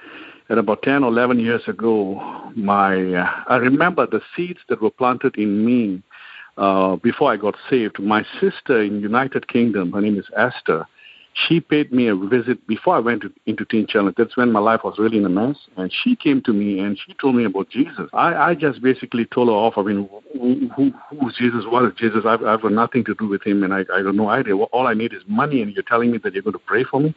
and 0.50 0.58
about 0.58 0.82
10 0.82 1.04
or 1.04 1.08
11 1.08 1.38
years 1.38 1.62
ago, 1.68 2.20
my 2.56 3.14
uh, 3.14 3.30
I 3.46 3.56
remember 3.56 4.04
the 4.06 4.20
seeds 4.36 4.58
that 4.68 4.82
were 4.82 4.90
planted 4.90 5.36
in 5.36 5.64
me 5.64 6.02
uh, 6.58 6.96
before 6.96 7.32
I 7.32 7.36
got 7.36 7.54
saved. 7.70 8.00
My 8.00 8.24
sister 8.40 8.82
in 8.82 9.00
United 9.00 9.46
Kingdom, 9.46 9.92
her 9.92 10.00
name 10.00 10.18
is 10.18 10.26
Esther, 10.36 10.86
she 11.34 11.60
paid 11.60 11.92
me 11.92 12.08
a 12.08 12.16
visit 12.16 12.66
before 12.66 12.96
I 12.96 12.98
went 12.98 13.22
to, 13.22 13.32
into 13.46 13.64
Teen 13.64 13.86
Challenge. 13.86 14.16
That's 14.18 14.36
when 14.36 14.50
my 14.50 14.58
life 14.58 14.80
was 14.82 14.98
really 14.98 15.18
in 15.18 15.24
a 15.24 15.28
mess. 15.28 15.56
And 15.76 15.92
she 16.02 16.16
came 16.16 16.42
to 16.42 16.52
me 16.52 16.80
and 16.80 16.98
she 16.98 17.14
told 17.14 17.36
me 17.36 17.44
about 17.44 17.70
Jesus. 17.70 18.10
I, 18.12 18.34
I 18.34 18.54
just 18.56 18.82
basically 18.82 19.26
told 19.26 19.48
her 19.48 19.54
off. 19.54 19.74
I 19.76 19.82
mean, 19.82 20.08
who, 20.32 20.68
who, 20.74 20.92
who's 21.10 21.36
Jesus? 21.36 21.64
What 21.66 21.84
is 21.84 21.92
Jesus? 21.96 22.24
I've, 22.26 22.42
I've 22.42 22.62
got 22.62 22.72
nothing 22.72 23.04
to 23.04 23.14
do 23.14 23.28
with 23.28 23.46
him 23.46 23.62
and 23.62 23.72
I, 23.72 23.84
I 23.94 23.98
have 23.98 24.14
no 24.14 24.28
idea. 24.28 24.56
All 24.56 24.88
I 24.88 24.94
need 24.94 25.12
is 25.12 25.22
money 25.28 25.62
and 25.62 25.72
you're 25.72 25.84
telling 25.84 26.10
me 26.10 26.18
that 26.18 26.34
you're 26.34 26.42
going 26.42 26.54
to 26.54 26.58
pray 26.58 26.82
for 26.82 26.98
me? 26.98 27.14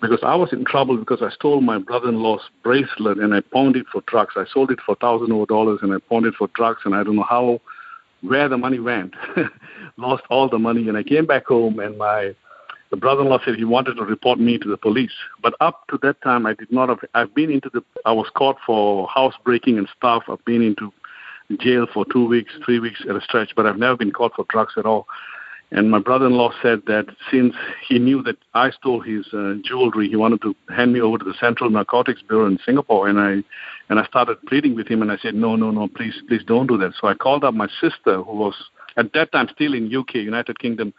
Because 0.00 0.20
I 0.22 0.34
was 0.34 0.52
in 0.52 0.64
trouble 0.64 0.96
because 0.96 1.22
I 1.22 1.30
stole 1.30 1.60
my 1.60 1.78
brother-in-law's 1.78 2.42
bracelet 2.62 3.18
and 3.18 3.34
I 3.34 3.40
pawned 3.40 3.76
it 3.76 3.86
for 3.92 4.02
drugs. 4.06 4.34
I 4.36 4.44
sold 4.52 4.70
it 4.70 4.78
for 4.84 4.94
thousand 4.96 5.32
over 5.32 5.46
dollars 5.46 5.80
and 5.82 5.92
I 5.92 5.98
pawned 6.08 6.26
it 6.26 6.34
for 6.34 6.48
drugs 6.54 6.80
and 6.84 6.94
I 6.94 7.02
don't 7.04 7.16
know 7.16 7.26
how, 7.28 7.60
where 8.22 8.48
the 8.48 8.56
money 8.56 8.78
went. 8.78 9.14
Lost 9.96 10.22
all 10.30 10.48
the 10.48 10.58
money 10.58 10.88
and 10.88 10.96
I 10.96 11.02
came 11.02 11.26
back 11.26 11.46
home 11.46 11.78
and 11.80 11.98
my 11.98 12.34
the 12.90 12.96
brother-in-law 12.96 13.38
said 13.44 13.54
he 13.54 13.64
wanted 13.64 13.94
to 13.94 14.04
report 14.04 14.40
me 14.40 14.58
to 14.58 14.68
the 14.68 14.76
police. 14.76 15.12
But 15.40 15.54
up 15.60 15.86
to 15.90 15.98
that 16.02 16.20
time, 16.22 16.44
I 16.44 16.54
did 16.54 16.72
not 16.72 16.88
have. 16.88 16.98
I've 17.14 17.32
been 17.32 17.50
into 17.50 17.70
the. 17.72 17.84
I 18.04 18.10
was 18.10 18.26
caught 18.34 18.56
for 18.66 19.06
housebreaking 19.06 19.78
and 19.78 19.88
stuff. 19.96 20.24
I've 20.28 20.44
been 20.44 20.60
into 20.60 20.92
jail 21.60 21.86
for 21.92 22.04
two 22.12 22.26
weeks, 22.26 22.52
three 22.64 22.80
weeks 22.80 23.02
at 23.08 23.14
a 23.14 23.20
stretch, 23.20 23.52
but 23.54 23.64
I've 23.64 23.78
never 23.78 23.96
been 23.96 24.10
caught 24.10 24.34
for 24.34 24.44
drugs 24.48 24.74
at 24.76 24.86
all. 24.86 25.06
And 25.72 25.90
my 25.90 26.00
brother-in-law 26.00 26.50
said 26.62 26.82
that 26.86 27.06
since 27.30 27.54
he 27.88 27.98
knew 27.98 28.22
that 28.24 28.36
I 28.54 28.70
stole 28.70 29.00
his 29.00 29.26
uh, 29.32 29.54
jewelry, 29.64 30.08
he 30.08 30.16
wanted 30.16 30.42
to 30.42 30.54
hand 30.68 30.92
me 30.92 31.00
over 31.00 31.18
to 31.18 31.24
the 31.24 31.34
Central 31.38 31.70
Narcotics 31.70 32.22
Bureau 32.22 32.46
in 32.46 32.58
Singapore. 32.66 33.08
And 33.08 33.20
I, 33.20 33.42
and 33.88 34.00
I 34.00 34.04
started 34.06 34.42
pleading 34.46 34.74
with 34.74 34.88
him, 34.88 35.00
and 35.00 35.12
I 35.12 35.16
said, 35.18 35.34
no, 35.34 35.54
no, 35.54 35.70
no, 35.70 35.86
please, 35.86 36.14
please 36.26 36.42
don't 36.44 36.66
do 36.66 36.76
that. 36.78 36.94
So 37.00 37.06
I 37.06 37.14
called 37.14 37.44
up 37.44 37.54
my 37.54 37.68
sister, 37.80 38.22
who 38.22 38.36
was 38.36 38.54
at 38.96 39.12
that 39.12 39.30
time 39.30 39.48
still 39.54 39.74
in 39.74 39.94
UK, 39.94 40.16
United 40.16 40.58
Kingdom, 40.58 40.92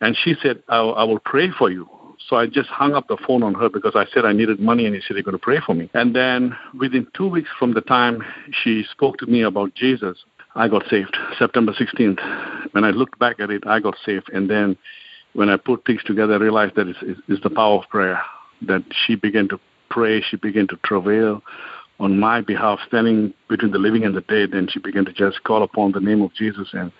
and 0.00 0.16
she 0.16 0.34
said, 0.42 0.62
I, 0.68 0.78
I 0.78 1.04
will 1.04 1.20
pray 1.20 1.50
for 1.56 1.70
you. 1.70 1.88
So 2.28 2.36
I 2.36 2.46
just 2.46 2.68
hung 2.68 2.94
up 2.94 3.08
the 3.08 3.16
phone 3.26 3.42
on 3.42 3.54
her 3.54 3.68
because 3.68 3.92
I 3.94 4.06
said 4.12 4.24
I 4.24 4.32
needed 4.32 4.60
money, 4.60 4.86
and 4.86 4.94
he 4.94 5.00
said, 5.00 5.14
You're 5.14 5.22
going 5.22 5.38
to 5.38 5.42
pray 5.42 5.58
for 5.64 5.74
me. 5.74 5.88
And 5.94 6.14
then 6.14 6.56
within 6.78 7.06
two 7.16 7.28
weeks 7.28 7.48
from 7.58 7.74
the 7.74 7.80
time 7.80 8.22
she 8.62 8.84
spoke 8.90 9.18
to 9.18 9.26
me 9.26 9.42
about 9.42 9.74
Jesus, 9.74 10.18
I 10.54 10.68
got 10.68 10.84
saved, 10.90 11.16
September 11.38 11.72
16th. 11.72 12.72
When 12.72 12.84
I 12.84 12.90
looked 12.90 13.18
back 13.18 13.40
at 13.40 13.50
it, 13.50 13.66
I 13.66 13.80
got 13.80 13.96
saved. 14.04 14.28
And 14.32 14.50
then 14.50 14.76
when 15.32 15.48
I 15.48 15.56
put 15.56 15.84
things 15.84 16.02
together, 16.04 16.34
I 16.34 16.38
realized 16.38 16.74
that 16.76 16.88
it's, 16.88 16.98
it's 17.28 17.42
the 17.42 17.50
power 17.50 17.78
of 17.78 17.88
prayer, 17.88 18.20
that 18.62 18.82
she 19.06 19.14
began 19.14 19.48
to 19.48 19.60
pray, 19.90 20.22
she 20.22 20.36
began 20.36 20.66
to 20.68 20.76
travail 20.84 21.42
on 22.00 22.18
my 22.18 22.40
behalf, 22.40 22.78
standing 22.88 23.32
between 23.48 23.72
the 23.72 23.78
living 23.78 24.04
and 24.04 24.16
the 24.16 24.22
dead, 24.22 24.54
and 24.54 24.70
she 24.70 24.78
began 24.78 25.04
to 25.04 25.12
just 25.12 25.42
call 25.44 25.62
upon 25.62 25.92
the 25.92 26.00
name 26.00 26.22
of 26.22 26.34
Jesus. 26.34 26.68
And, 26.72 26.90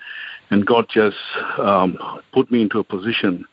and 0.50 0.66
God 0.66 0.86
just 0.92 1.16
um, 1.58 1.98
put 2.32 2.50
me 2.50 2.62
into 2.62 2.78
a 2.78 2.84
position 2.84 3.46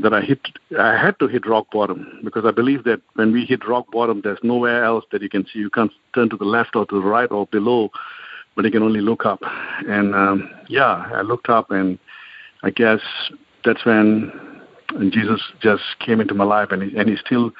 that 0.00 0.14
I 0.14 0.20
hit 0.20 0.40
I 0.78 0.96
had 0.96 1.18
to 1.18 1.26
hit 1.26 1.44
rock 1.44 1.66
bottom 1.72 2.20
because 2.24 2.44
I 2.44 2.52
believe 2.52 2.84
that 2.84 3.00
when 3.14 3.32
we 3.32 3.44
hit 3.44 3.66
rock 3.66 3.86
bottom 3.90 4.20
there's 4.22 4.38
nowhere 4.44 4.84
else 4.84 5.04
that 5.10 5.22
you 5.22 5.28
can 5.28 5.44
see. 5.46 5.58
You 5.58 5.70
can't 5.70 5.90
turn 6.14 6.30
to 6.30 6.36
the 6.36 6.44
left 6.44 6.76
or 6.76 6.86
to 6.86 6.94
the 7.00 7.06
right 7.06 7.30
or 7.30 7.46
below 7.48 7.90
but 8.58 8.64
he 8.64 8.72
can 8.72 8.82
only 8.82 9.00
look 9.00 9.24
up. 9.24 9.40
And 9.86 10.16
um, 10.16 10.50
yeah, 10.68 11.08
I 11.14 11.20
looked 11.20 11.48
up, 11.48 11.70
and 11.70 11.96
I 12.64 12.70
guess 12.70 12.98
that's 13.64 13.86
when 13.86 14.32
Jesus 15.10 15.40
just 15.62 15.84
came 16.04 16.20
into 16.20 16.34
my 16.34 16.42
life, 16.42 16.72
and, 16.72 16.82
and 16.82 17.08
he's 17.08 17.20
still 17.20 17.52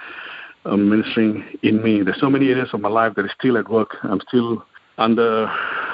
uh, 0.64 0.76
ministering 0.76 1.44
in 1.62 1.80
me. 1.84 2.02
There's 2.02 2.18
so 2.18 2.28
many 2.28 2.48
areas 2.48 2.70
of 2.72 2.80
my 2.80 2.88
life 2.88 3.14
that 3.14 3.24
is 3.24 3.30
still 3.38 3.56
at 3.56 3.70
work. 3.70 3.94
I'm 4.02 4.20
still 4.26 4.66
under 4.98 5.46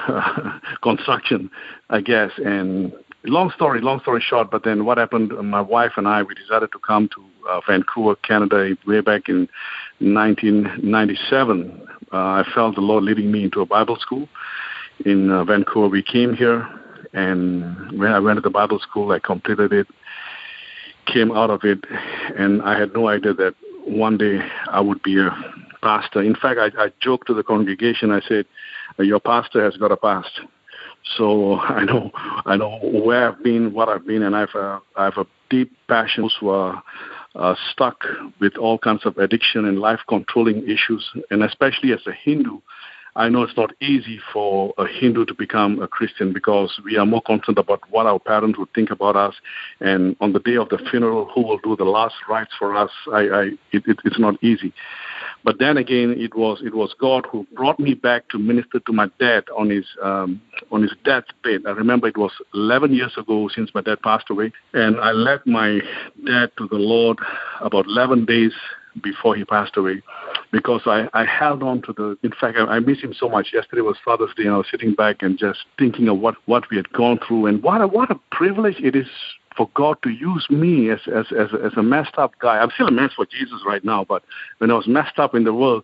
uh, 0.07 0.59
construction, 0.81 1.51
I 1.91 2.01
guess. 2.01 2.31
And 2.43 2.91
long 3.25 3.51
story, 3.51 3.81
long 3.81 3.99
story 3.99 4.23
short. 4.27 4.49
But 4.49 4.63
then 4.63 4.85
what 4.85 4.97
happened? 4.97 5.33
My 5.47 5.61
wife 5.61 5.91
and 5.97 6.07
I 6.07 6.23
we 6.23 6.33
decided 6.33 6.71
to 6.71 6.79
come 6.79 7.09
to 7.09 7.23
uh, 7.47 7.61
Vancouver, 7.67 8.15
Canada, 8.15 8.75
way 8.87 9.01
back 9.01 9.29
in 9.29 9.47
1997. 9.99 11.87
Uh, 12.11 12.17
I 12.17 12.43
felt 12.55 12.73
the 12.73 12.81
Lord 12.81 13.03
leading 13.03 13.31
me 13.31 13.43
into 13.43 13.61
a 13.61 13.67
Bible 13.67 13.97
school 13.97 14.27
in 15.05 15.31
uh, 15.31 15.43
Vancouver. 15.43 15.87
We 15.87 16.03
came 16.03 16.35
here, 16.35 16.67
and 17.13 17.99
when 17.99 18.11
I 18.11 18.19
went 18.19 18.37
to 18.37 18.41
the 18.41 18.49
Bible 18.49 18.79
school, 18.79 19.11
I 19.11 19.19
completed 19.19 19.73
it, 19.73 19.87
came 21.05 21.31
out 21.31 21.49
of 21.49 21.63
it, 21.63 21.83
and 22.37 22.61
I 22.61 22.79
had 22.79 22.93
no 22.93 23.07
idea 23.07 23.33
that 23.33 23.55
one 23.85 24.17
day 24.17 24.39
I 24.67 24.81
would 24.81 25.01
be 25.03 25.19
a 25.19 25.29
pastor. 25.81 26.21
In 26.21 26.35
fact, 26.35 26.59
I, 26.59 26.85
I 26.85 26.91
joked 26.99 27.27
to 27.27 27.33
the 27.33 27.43
congregation. 27.43 28.11
I 28.11 28.21
said, 28.27 28.45
"Your 28.97 29.19
pastor 29.19 29.63
has 29.63 29.77
got 29.77 29.91
a 29.91 29.97
past." 29.97 30.41
So 31.17 31.55
I 31.59 31.83
know 31.83 32.11
I 32.45 32.55
know 32.55 32.79
where 32.81 33.29
I've 33.29 33.43
been, 33.43 33.73
what 33.73 33.89
I've 33.89 34.05
been, 34.05 34.23
and 34.23 34.35
I've 34.35 34.55
uh, 34.55 34.79
I 34.95 35.05
have 35.05 35.17
a 35.17 35.27
deep 35.49 35.71
passion 35.87 36.29
who 36.39 36.49
are 36.49 36.81
uh, 37.35 37.55
stuck 37.71 38.03
with 38.39 38.55
all 38.57 38.77
kinds 38.77 39.05
of 39.05 39.17
addiction 39.17 39.65
and 39.65 39.79
life 39.79 39.99
controlling 40.07 40.63
issues, 40.63 41.07
and 41.29 41.43
especially 41.43 41.91
as 41.93 41.99
a 42.07 42.11
Hindu, 42.11 42.59
I 43.17 43.29
know 43.29 43.43
it's 43.43 43.55
not 43.55 43.71
easy 43.79 44.19
for 44.33 44.73
a 44.77 44.85
Hindu 44.85 45.25
to 45.25 45.33
become 45.33 45.81
a 45.81 45.87
Christian 45.87 46.33
because 46.33 46.81
we 46.83 46.97
are 46.97 47.05
more 47.05 47.21
concerned 47.21 47.57
about 47.57 47.81
what 47.89 48.05
our 48.05 48.19
parents 48.19 48.59
would 48.59 48.73
think 48.73 48.91
about 48.91 49.15
us. 49.15 49.35
And 49.79 50.17
on 50.19 50.33
the 50.33 50.39
day 50.39 50.57
of 50.57 50.67
the 50.67 50.79
funeral, 50.91 51.29
who 51.33 51.41
will 51.41 51.59
do 51.59 51.77
the 51.77 51.85
last 51.85 52.15
rites 52.27 52.51
for 52.59 52.75
us? 52.75 52.91
I, 53.13 53.19
I 53.19 53.41
it, 53.71 53.83
it, 53.87 53.99
it's 54.03 54.19
not 54.19 54.43
easy. 54.43 54.73
But 55.45 55.59
then 55.59 55.77
again, 55.77 56.13
it 56.17 56.35
was 56.35 56.61
it 56.61 56.75
was 56.75 56.93
God 56.99 57.25
who 57.31 57.47
brought 57.53 57.79
me 57.79 57.93
back 57.93 58.27
to 58.29 58.37
minister 58.37 58.79
to 58.79 58.91
my 58.91 59.07
dad 59.17 59.45
on 59.57 59.69
his 59.69 59.85
um, 60.03 60.41
on 60.71 60.81
his 60.81 60.91
deathbed. 61.05 61.61
I 61.65 61.71
remember 61.71 62.07
it 62.07 62.17
was 62.17 62.31
11 62.53 62.93
years 62.93 63.13
ago 63.17 63.49
since 63.53 63.69
my 63.73 63.81
dad 63.81 64.01
passed 64.01 64.29
away, 64.29 64.51
and 64.73 64.99
I 64.99 65.11
led 65.11 65.39
my 65.45 65.79
dad 66.25 66.51
to 66.57 66.67
the 66.67 66.77
Lord 66.77 67.19
about 67.61 67.85
11 67.85 68.25
days 68.25 68.53
before 69.01 69.35
he 69.35 69.45
passed 69.45 69.77
away 69.77 70.01
because 70.55 70.83
I, 70.85 71.09
I 71.13 71.25
held 71.25 71.63
on 71.63 71.81
to 71.81 71.91
the 71.91 72.17
in 72.23 72.31
fact 72.31 72.57
I, 72.57 72.61
I 72.61 72.79
miss 72.79 73.01
him 73.01 73.13
so 73.13 73.27
much. 73.27 73.49
Yesterday 73.53 73.81
was 73.81 73.97
Father's 74.05 74.33
Day 74.37 74.43
and 74.43 74.53
I 74.53 74.57
was 74.57 74.67
sitting 74.71 74.93
back 74.93 75.17
and 75.21 75.37
just 75.37 75.59
thinking 75.77 76.07
of 76.07 76.19
what, 76.19 76.35
what 76.45 76.63
we 76.71 76.77
had 76.77 76.89
gone 76.93 77.19
through 77.27 77.47
and 77.47 77.61
what 77.61 77.81
a 77.81 77.87
what 77.87 78.09
a 78.09 78.15
privilege 78.31 78.77
it 78.79 78.95
is 78.95 79.07
for 79.55 79.69
God 79.73 79.97
to 80.03 80.09
use 80.09 80.47
me 80.49 80.89
as 80.89 80.99
as 81.07 81.27
as, 81.31 81.49
as 81.63 81.73
a 81.75 81.83
messed 81.83 82.17
up 82.17 82.37
guy. 82.39 82.57
I'm 82.57 82.71
still 82.71 82.87
a 82.87 82.91
mess 82.91 83.11
for 83.15 83.25
Jesus 83.25 83.61
right 83.65 83.83
now, 83.83 84.03
but 84.03 84.23
when 84.57 84.71
I 84.71 84.75
was 84.75 84.87
messed 84.87 85.19
up 85.19 85.33
in 85.35 85.43
the 85.43 85.53
world, 85.53 85.83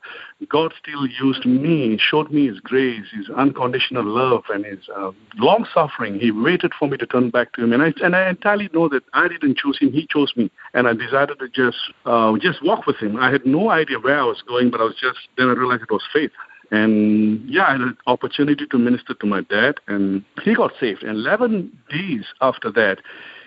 God 0.50 0.74
still 0.82 1.06
used 1.08 1.46
me, 1.46 1.98
showed 1.98 2.32
me 2.32 2.48
His 2.48 2.60
grace, 2.60 3.06
His 3.16 3.30
unconditional 3.30 4.06
love, 4.06 4.44
and 4.50 4.66
His 4.66 4.90
uh, 4.96 5.12
long 5.38 5.66
suffering. 5.74 6.20
He 6.20 6.32
waited 6.32 6.74
for 6.78 6.88
me 6.88 6.98
to 6.98 7.06
turn 7.06 7.30
back 7.30 7.54
to 7.54 7.64
Him, 7.64 7.74
and 7.74 7.84
I 7.84 7.94
and 8.04 8.16
I 8.16 8.30
entirely 8.30 8.70
know 8.74 8.90
that 8.90 9.04
I 9.14 9.28
didn't 9.28 9.58
choose 9.58 9.78
Him; 9.80 9.92
He 9.92 10.08
chose 10.10 10.34
me, 10.36 10.52
and 10.74 10.88
I 10.88 10.94
decided 10.94 11.40
to 11.40 11.48
just 11.48 11.78
uh, 12.06 12.34
just 12.40 12.64
walk 12.64 12.86
with 12.86 12.98
Him. 12.98 13.18
I 13.18 13.32
had 13.32 13.46
no 13.46 13.70
idea 13.70 14.00
where 14.00 14.20
I 14.20 14.26
was 14.26 14.42
going, 14.48 14.72
but 14.72 14.82
I 14.82 14.86
was 14.86 14.96
just 14.96 15.20
then 15.38 15.48
I 15.50 15.54
realized 15.54 15.84
it 15.84 15.92
was 15.92 16.04
faith. 16.12 16.32
And 16.72 17.50
yeah, 17.50 17.66
I 17.66 17.72
had 17.74 17.82
an 17.82 17.98
opportunity 18.08 18.66
to 18.66 18.78
minister 18.78 19.14
to 19.14 19.26
my 19.26 19.42
dad, 19.42 19.76
and 19.88 20.24
he 20.42 20.56
got 20.56 20.72
saved. 20.80 21.04
And 21.04 21.18
11 21.18 21.70
days 21.90 22.24
after 22.40 22.72
that, 22.72 23.00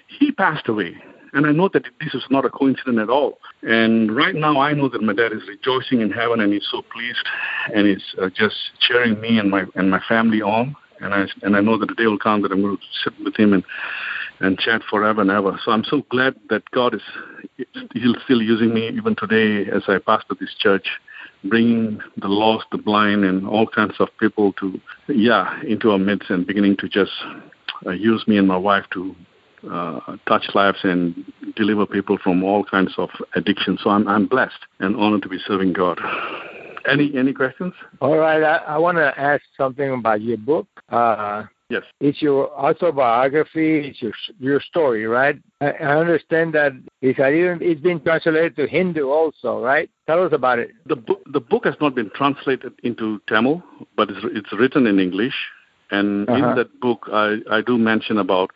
he 0.07 0.33
passed 0.33 0.69
away. 0.69 0.97
And 1.33 1.47
I 1.47 1.51
know 1.51 1.69
that 1.73 1.83
this 2.01 2.15
is 2.15 2.23
not 2.31 2.45
a 2.45 2.51
coincidence 2.51 2.99
at 3.01 3.11
all. 3.11 3.39
And 3.63 4.15
right 4.15 4.37
now, 4.37 4.61
I 4.61 4.73
know 4.73 4.89
that 4.89 5.03
my 5.03 5.13
dad 5.13 5.33
is 5.33 5.43
rejoicing 5.49 6.01
in 6.01 6.13
heaven, 6.13 6.41
and 6.41 6.53
he's 6.53 6.67
so 6.71 6.83
pleased, 6.93 7.27
and 7.75 7.89
he's 7.89 8.05
uh, 8.23 8.29
just 8.35 8.55
cheering 8.79 9.21
me 9.21 9.39
and 9.39 9.51
my 9.51 9.65
and 9.75 9.91
my 9.91 10.01
family 10.09 10.43
on. 10.43 10.77
And 11.01 11.13
I 11.13 11.27
and 11.43 11.57
I 11.57 11.61
know 11.61 11.77
that 11.77 11.87
the 11.89 11.95
day 11.95 12.07
will 12.07 12.19
come 12.19 12.43
that 12.43 12.53
I'm 12.53 12.63
going 12.63 12.77
to 12.77 12.83
sit 13.03 13.13
with 13.25 13.37
him 13.37 13.53
and 13.53 13.65
and 14.41 14.59
chat 14.59 14.83
forever 14.89 15.23
and 15.23 15.31
ever. 15.31 15.59
So 15.65 15.73
I'm 15.73 15.85
so 15.85 16.03
glad 16.09 16.35
that 16.51 16.71
God 16.71 16.95
is 16.95 17.03
He's 17.57 18.15
still 18.25 18.43
using 18.43 18.73
me 18.73 18.89
even 18.89 19.17
today 19.17 19.71
as 19.71 19.83
I 19.89 19.99
pastor 19.99 20.35
this 20.39 20.55
church, 20.59 20.87
bringing 21.45 22.01
the 22.17 22.29
lost, 22.29 22.67
the 22.71 22.79
blind, 22.79 23.25
and 23.25 23.47
all 23.47 23.67
kinds 23.67 23.95
of 23.99 24.09
people 24.19 24.53
to 24.55 24.81
yeah 25.09 25.61
into 25.63 25.91
our 25.91 25.99
midst 25.99 26.31
and 26.31 26.47
beginning 26.47 26.77
to 26.79 26.89
just 26.89 27.13
uh, 27.87 27.91
use 27.91 28.25
me 28.29 28.39
and 28.39 28.47
my 28.47 28.57
wife 28.57 28.85
to 28.93 29.17
uh, 29.71 30.17
touch 30.29 30.45
lives 30.55 30.79
and 30.83 31.25
deliver 31.57 31.87
people 31.87 32.19
from 32.23 32.43
all 32.43 32.65
kinds 32.65 32.95
of 32.99 33.11
addictions. 33.35 33.81
So 33.83 33.91
I'm, 33.91 34.07
I'm 34.09 34.27
blessed 34.27 34.59
and 34.81 34.97
honored 34.97 35.23
to 35.23 35.29
be 35.29 35.39
serving 35.47 35.73
God. 35.73 35.99
Any 36.87 37.17
any 37.17 37.33
questions? 37.33 37.73
All 38.01 38.19
right, 38.19 38.43
I, 38.43 38.57
I 38.75 38.79
want 38.79 38.99
to 38.99 39.19
ask 39.19 39.43
something 39.57 39.91
about 39.91 40.21
your 40.21 40.37
book. 40.37 40.67
Uh, 40.91 41.45
yes, 41.71 41.83
it's 42.01 42.21
your 42.21 42.51
autobiography. 42.51 43.89
It's 43.89 44.03
your 44.03 44.13
your 44.39 44.61
story, 44.61 45.07
right? 45.07 45.37
I, 45.63 45.71
I 45.71 45.97
understand 45.97 46.53
that 46.55 46.73
it's 47.01 47.19
it's 47.19 47.81
been 47.81 48.01
translated 48.01 48.57
to 48.57 48.67
Hindu 48.67 49.09
also, 49.09 49.63
right? 49.63 49.89
Tell 50.07 50.27
us 50.27 50.33
about 50.35 50.59
it. 50.59 50.73
The 50.85 50.97
book 50.97 51.23
the 51.33 51.41
book 51.41 51.65
has 51.65 51.75
not 51.81 51.95
been 51.95 52.11
translated 52.15 52.75
into 52.83 53.19
Tamil, 53.29 53.63
but 53.97 54.11
it's 54.11 54.21
it's 54.25 54.53
written 54.53 54.87
in 54.87 54.99
English. 54.99 55.35
And 55.91 56.29
uh-huh. 56.29 56.37
in 56.37 56.57
that 56.57 56.81
book, 56.81 57.09
I, 57.13 57.37
I 57.51 57.61
do 57.61 57.79
mention 57.79 58.19
about 58.19 58.51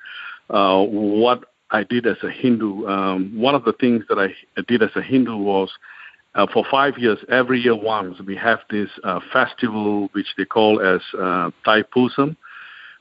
uh, 0.50 0.82
what 0.82 1.44
I 1.70 1.84
did 1.84 2.06
as 2.06 2.16
a 2.22 2.30
Hindu. 2.30 2.86
Um, 2.86 3.32
one 3.36 3.54
of 3.54 3.64
the 3.64 3.74
things 3.74 4.04
that 4.08 4.18
I 4.18 4.34
did 4.62 4.82
as 4.82 4.90
a 4.96 5.02
Hindu 5.02 5.36
was 5.36 5.70
uh, 6.34 6.46
for 6.52 6.64
five 6.70 6.98
years, 6.98 7.18
every 7.28 7.60
year 7.60 7.74
once, 7.74 8.20
we 8.20 8.36
have 8.36 8.60
this 8.70 8.90
uh, 9.02 9.20
festival 9.32 10.08
which 10.12 10.34
they 10.36 10.44
call 10.44 10.80
as 10.80 11.00
uh, 11.18 11.50
Thaipusam, 11.66 12.36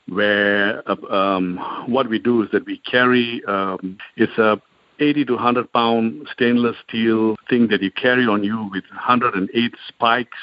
where 0.08 0.82
uh, 0.90 0.96
um, 1.14 1.84
what 1.86 2.08
we 2.08 2.18
do 2.18 2.42
is 2.42 2.50
that 2.52 2.66
we 2.66 2.78
carry 2.78 3.42
um, 3.46 3.98
it's 4.16 4.36
a 4.38 4.60
80 5.00 5.26
to 5.26 5.34
100 5.34 5.72
pound 5.72 6.28
stainless 6.32 6.76
steel 6.88 7.36
thing 7.48 7.68
that 7.68 7.82
you 7.82 7.90
carry 7.92 8.26
on 8.26 8.42
you 8.42 8.68
with 8.72 8.84
108 8.90 9.74
spikes 9.86 10.38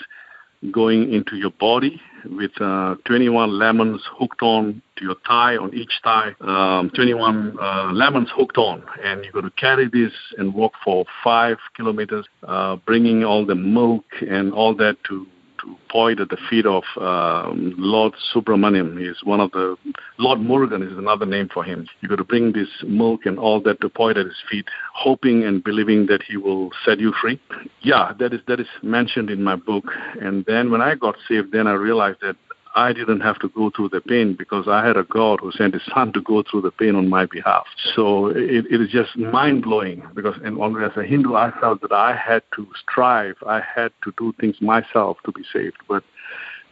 going 0.72 1.14
into 1.14 1.36
your 1.36 1.52
body 1.52 2.00
with 2.30 2.52
uh, 2.62 2.96
21 3.06 3.58
lemons 3.58 4.02
hooked 4.18 4.42
on 4.42 4.82
to 4.98 5.04
your 5.04 5.16
thigh, 5.28 5.58
on 5.58 5.74
each 5.74 5.92
thigh, 6.04 6.34
um, 6.42 6.90
21 6.96 7.58
uh, 7.60 7.92
lemons 7.92 8.30
hooked 8.36 8.58
on. 8.58 8.84
And 9.04 9.24
you're 9.24 9.34
going 9.34 9.46
to 9.46 9.52
carry 9.52 9.88
this 9.88 10.14
and 10.38 10.54
walk 10.54 10.74
for 10.84 11.06
five 11.24 11.58
kilometers, 11.76 12.26
uh, 12.48 12.78
bringing 12.78 13.24
all 13.24 13.46
the 13.46 13.56
milk 13.56 14.06
and 14.22 14.54
all 14.54 14.76
that 14.76 14.98
to 15.06 15.16
to 15.16 15.28
point 15.90 16.20
at 16.20 16.30
the 16.30 16.38
feet 16.50 16.66
of 16.66 16.84
um, 17.00 17.74
Lord 17.78 18.14
Subramaniam. 18.34 19.00
He's 19.00 19.24
one 19.24 19.40
of 19.40 19.52
the 19.52 19.76
Lord 20.18 20.40
Murugan 20.40 20.86
is 20.86 20.98
another 20.98 21.26
name 21.26 21.50
for 21.54 21.64
him. 21.64 21.88
You 22.02 22.10
got 22.10 22.18
to 22.18 22.24
bring 22.24 22.54
this 22.54 22.68
milk 22.88 23.26
and 23.26 23.40
all 23.40 23.62
that 23.62 23.82
to 23.82 23.90
point 23.90 24.18
at 24.18 24.26
his 24.26 24.36
feet, 24.50 24.66
hoping 24.94 25.44
and 25.44 25.64
believing 25.64 26.06
that 26.08 26.22
he 26.24 26.38
will 26.38 26.72
set 26.86 27.00
you 27.00 27.14
free. 27.22 27.40
Yeah, 27.82 28.14
that 28.20 28.34
is 28.34 28.42
that 28.48 28.60
is 28.60 28.68
mentioned 28.82 29.30
in 29.30 29.44
my 29.44 29.56
book. 29.56 29.86
And 30.22 30.46
then 30.46 30.72
when 30.72 30.82
I 30.82 30.96
got 30.96 31.16
saved, 31.28 31.52
then 31.52 31.68
I 31.68 31.74
realized 31.74 32.20
that 32.22 32.36
I 32.76 32.92
didn't 32.92 33.22
have 33.22 33.40
to 33.40 33.50
go 33.50 33.72
through 33.74 33.90
the 33.90 34.02
pain 34.02 34.36
because 34.38 34.68
I 34.68 34.86
had 34.86 34.98
a 34.98 35.04
God 35.04 35.40
who 35.42 35.52
sent 35.54 35.74
His 35.74 35.84
Son 35.94 36.12
to 36.14 36.22
go 36.22 36.44
through 36.44 36.62
the 36.62 36.72
pain 36.72 36.96
on 36.96 37.10
my 37.10 37.26
behalf. 37.26 37.66
So 37.96 38.28
it, 38.28 38.66
it 38.70 38.82
is 38.82 38.90
just 38.90 39.18
mind 39.18 39.64
blowing 39.64 40.04
because, 40.14 40.36
and 40.44 40.60
only 40.60 40.84
as 40.84 40.92
a 40.98 41.04
Hindu, 41.04 41.36
I 41.36 41.52
felt 41.62 41.82
that 41.82 41.94
I 41.94 42.16
had 42.16 42.44
to 42.56 42.68
strive, 42.82 43.36
I 43.48 43.62
had 43.62 43.92
to 44.04 44.14
do 44.18 44.34
things 44.40 44.58
myself 44.62 45.18
to 45.26 45.32
be 45.32 45.44
saved. 45.54 45.78
But 45.88 46.04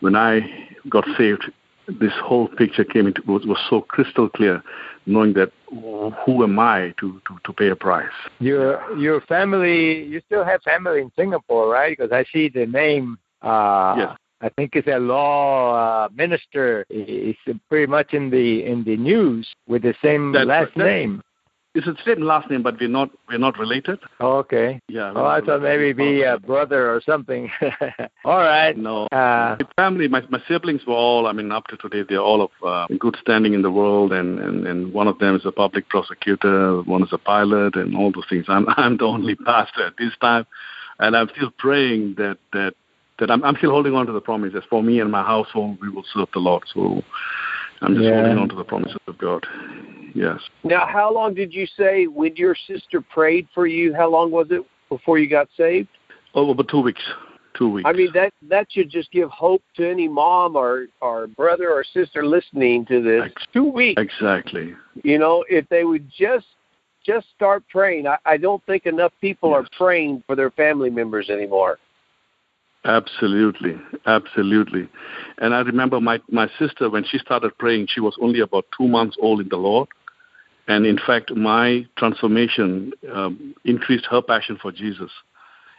when 0.02 0.16
I 0.16 0.42
got 0.90 1.06
saved, 1.18 1.46
this 1.88 2.14
whole 2.22 2.48
picture 2.50 2.84
came 2.84 3.08
into 3.08 3.22
was, 3.26 3.46
was 3.46 3.60
so 3.70 3.82
crystal 3.82 4.30
clear, 4.30 4.62
knowing 5.06 5.34
that 5.34 5.52
who 5.70 6.44
am 6.44 6.60
I 6.60 6.94
to, 7.00 7.22
to, 7.28 7.38
to 7.46 7.54
pay 7.54 7.70
a 7.70 7.76
price. 7.76 8.12
Your 8.40 8.98
your 8.98 9.22
family, 9.22 10.04
you 10.04 10.22
still 10.26 10.46
have 10.46 10.62
family 10.62 11.02
in 11.02 11.12
Singapore, 11.16 11.70
right? 11.70 11.98
Because 11.98 12.12
I 12.12 12.24
see 12.32 12.48
the 12.48 12.66
name 12.66 13.18
uh, 13.42 13.96
yes. 13.98 14.18
I 14.44 14.50
think 14.50 14.76
it's 14.76 14.88
a 14.90 15.00
law 15.00 15.74
uh, 16.06 16.10
minister. 16.14 16.86
He's 16.90 17.36
pretty 17.70 17.88
much 17.90 18.14
in 18.14 18.30
the 18.30 18.64
in 18.66 18.84
the 18.84 18.98
news 18.98 19.48
with 19.68 19.82
the 19.84 19.96
same 20.04 20.34
That's- 20.34 20.48
last 20.48 20.76
that- 20.76 20.84
name. 20.86 21.24
It's 21.76 21.88
the 21.88 21.96
same 22.06 22.22
last 22.22 22.52
name, 22.52 22.62
but 22.62 22.80
we're 22.80 22.88
not 22.88 23.10
we're 23.28 23.40
not 23.40 23.58
related. 23.58 23.98
Oh, 24.20 24.34
okay. 24.44 24.80
Yeah. 24.90 25.12
Oh, 25.16 25.26
I 25.26 25.42
thought 25.42 25.64
maybe 25.64 25.92
be 25.92 26.22
a 26.22 26.38
brother 26.38 26.94
or 26.94 27.02
something. 27.02 27.50
all 28.26 28.38
right. 28.38 28.78
No. 28.78 29.06
Uh, 29.08 29.58
My 29.60 29.68
family, 29.76 30.08
my, 30.08 30.22
my 30.30 30.40
siblings 30.48 30.86
were 30.86 30.94
all, 30.94 31.26
I 31.26 31.32
mean, 31.32 31.52
up 31.52 31.66
to 31.70 31.78
today, 31.78 32.04
they're 32.08 32.20
all 32.22 32.44
of 32.44 32.52
uh, 32.64 32.86
good 33.00 33.18
standing 33.20 33.56
in 33.56 33.64
the 33.64 33.72
world, 33.72 34.14
and, 34.14 34.38
and, 34.40 34.68
and 34.68 34.94
one 34.94 35.08
of 35.08 35.18
them 35.18 35.36
is 35.36 35.48
a 35.48 35.52
public 35.52 35.90
prosecutor, 35.90 36.84
one 36.84 37.02
is 37.02 37.10
a 37.12 37.18
pilot, 37.18 37.76
and 37.76 37.98
all 37.98 38.12
those 38.12 38.28
things. 38.30 38.46
I'm, 38.50 38.68
I'm 38.78 38.98
the 38.98 39.06
only 39.06 39.34
pastor 39.34 39.88
at 39.88 39.98
this 39.98 40.14
time, 40.22 40.46
and 41.00 41.18
I'm 41.18 41.30
still 41.36 41.50
praying 41.58 42.14
that, 42.20 42.38
that, 42.52 42.76
that 43.24 43.32
I'm, 43.32 43.42
I'm 43.46 43.56
still 43.56 43.72
holding 43.72 43.94
on 43.96 44.06
to 44.08 44.12
the 44.12 44.20
promise. 44.20 44.54
As 44.56 44.64
for 44.70 44.84
me 44.84 45.00
and 45.00 45.10
my 45.10 45.24
household, 45.24 45.78
we 45.82 45.88
will 45.90 46.04
serve 46.14 46.28
the 46.34 46.40
Lord. 46.40 46.64
So 46.74 47.02
I'm 47.82 47.94
just 47.94 48.04
Yeah. 48.06 48.16
holding 48.22 48.38
on 48.38 48.50
to 48.50 48.56
the 48.56 48.66
promises 48.66 48.98
of 49.08 49.18
God. 49.18 49.46
Yes. 50.14 50.40
Now, 50.66 50.86
how 50.86 51.14
long 51.14 51.34
did 51.34 51.54
you 51.54 51.66
say 51.66 52.08
when 52.08 52.36
your 52.36 52.54
sister 52.68 53.00
prayed 53.00 53.48
for 53.54 53.66
you? 53.66 53.94
How 53.94 54.10
long 54.10 54.30
was 54.30 54.48
it 54.50 54.62
before 54.90 55.20
you 55.20 55.30
got 55.30 55.48
saved? 55.56 55.88
Oh, 56.36 56.52
about 56.52 56.68
two 56.68 56.82
weeks. 56.82 57.02
Two 57.58 57.70
weeks. 57.70 57.88
I 57.88 57.94
mean, 57.94 58.10
that 58.14 58.34
that 58.50 58.68
should 58.70 58.90
just 58.90 59.10
give 59.12 59.30
hope 59.30 59.62
to 59.78 59.90
any 59.90 60.08
mom 60.10 60.56
or 60.58 60.88
or 61.02 61.28
brother 61.28 61.72
or 61.72 61.84
sister 61.84 62.26
listening 62.26 62.86
to 62.88 63.02
this. 63.02 63.24
Ex- 63.26 63.46
Two 63.54 63.70
weeks, 63.72 64.02
exactly. 64.02 64.74
you 65.04 65.18
know, 65.20 65.46
if 65.50 65.70
they 65.70 65.84
would 65.84 66.10
just 66.10 66.48
just 67.06 67.28
start 67.36 67.64
praying. 67.70 68.08
I, 68.08 68.18
I 68.26 68.38
don't 68.38 68.64
think 68.66 68.86
enough 68.88 69.14
people 69.22 69.54
are 69.54 69.68
praying 69.78 70.24
for 70.26 70.36
their 70.36 70.52
family 70.52 70.90
members 70.90 71.30
anymore. 71.30 71.78
Absolutely, 72.86 73.76
absolutely. 74.06 74.90
And 75.38 75.54
I 75.54 75.62
remember 75.62 76.02
my 76.02 76.20
my 76.30 76.50
sister 76.60 76.90
when 76.90 77.06
she 77.06 77.18
started 77.18 77.58
praying, 77.58 77.88
she 77.90 78.02
was 78.02 78.16
only 78.22 78.42
about 78.42 78.66
two 78.78 78.88
months 78.88 79.16
old 79.22 79.40
in 79.40 79.48
the 79.50 79.58
Lord, 79.58 79.88
and 80.68 80.86
in 80.86 80.98
fact, 80.98 81.34
my 81.34 81.86
transformation 81.98 82.92
um, 83.14 83.56
increased 83.64 84.06
her 84.10 84.22
passion 84.22 84.58
for 84.62 84.72
Jesus, 84.72 85.12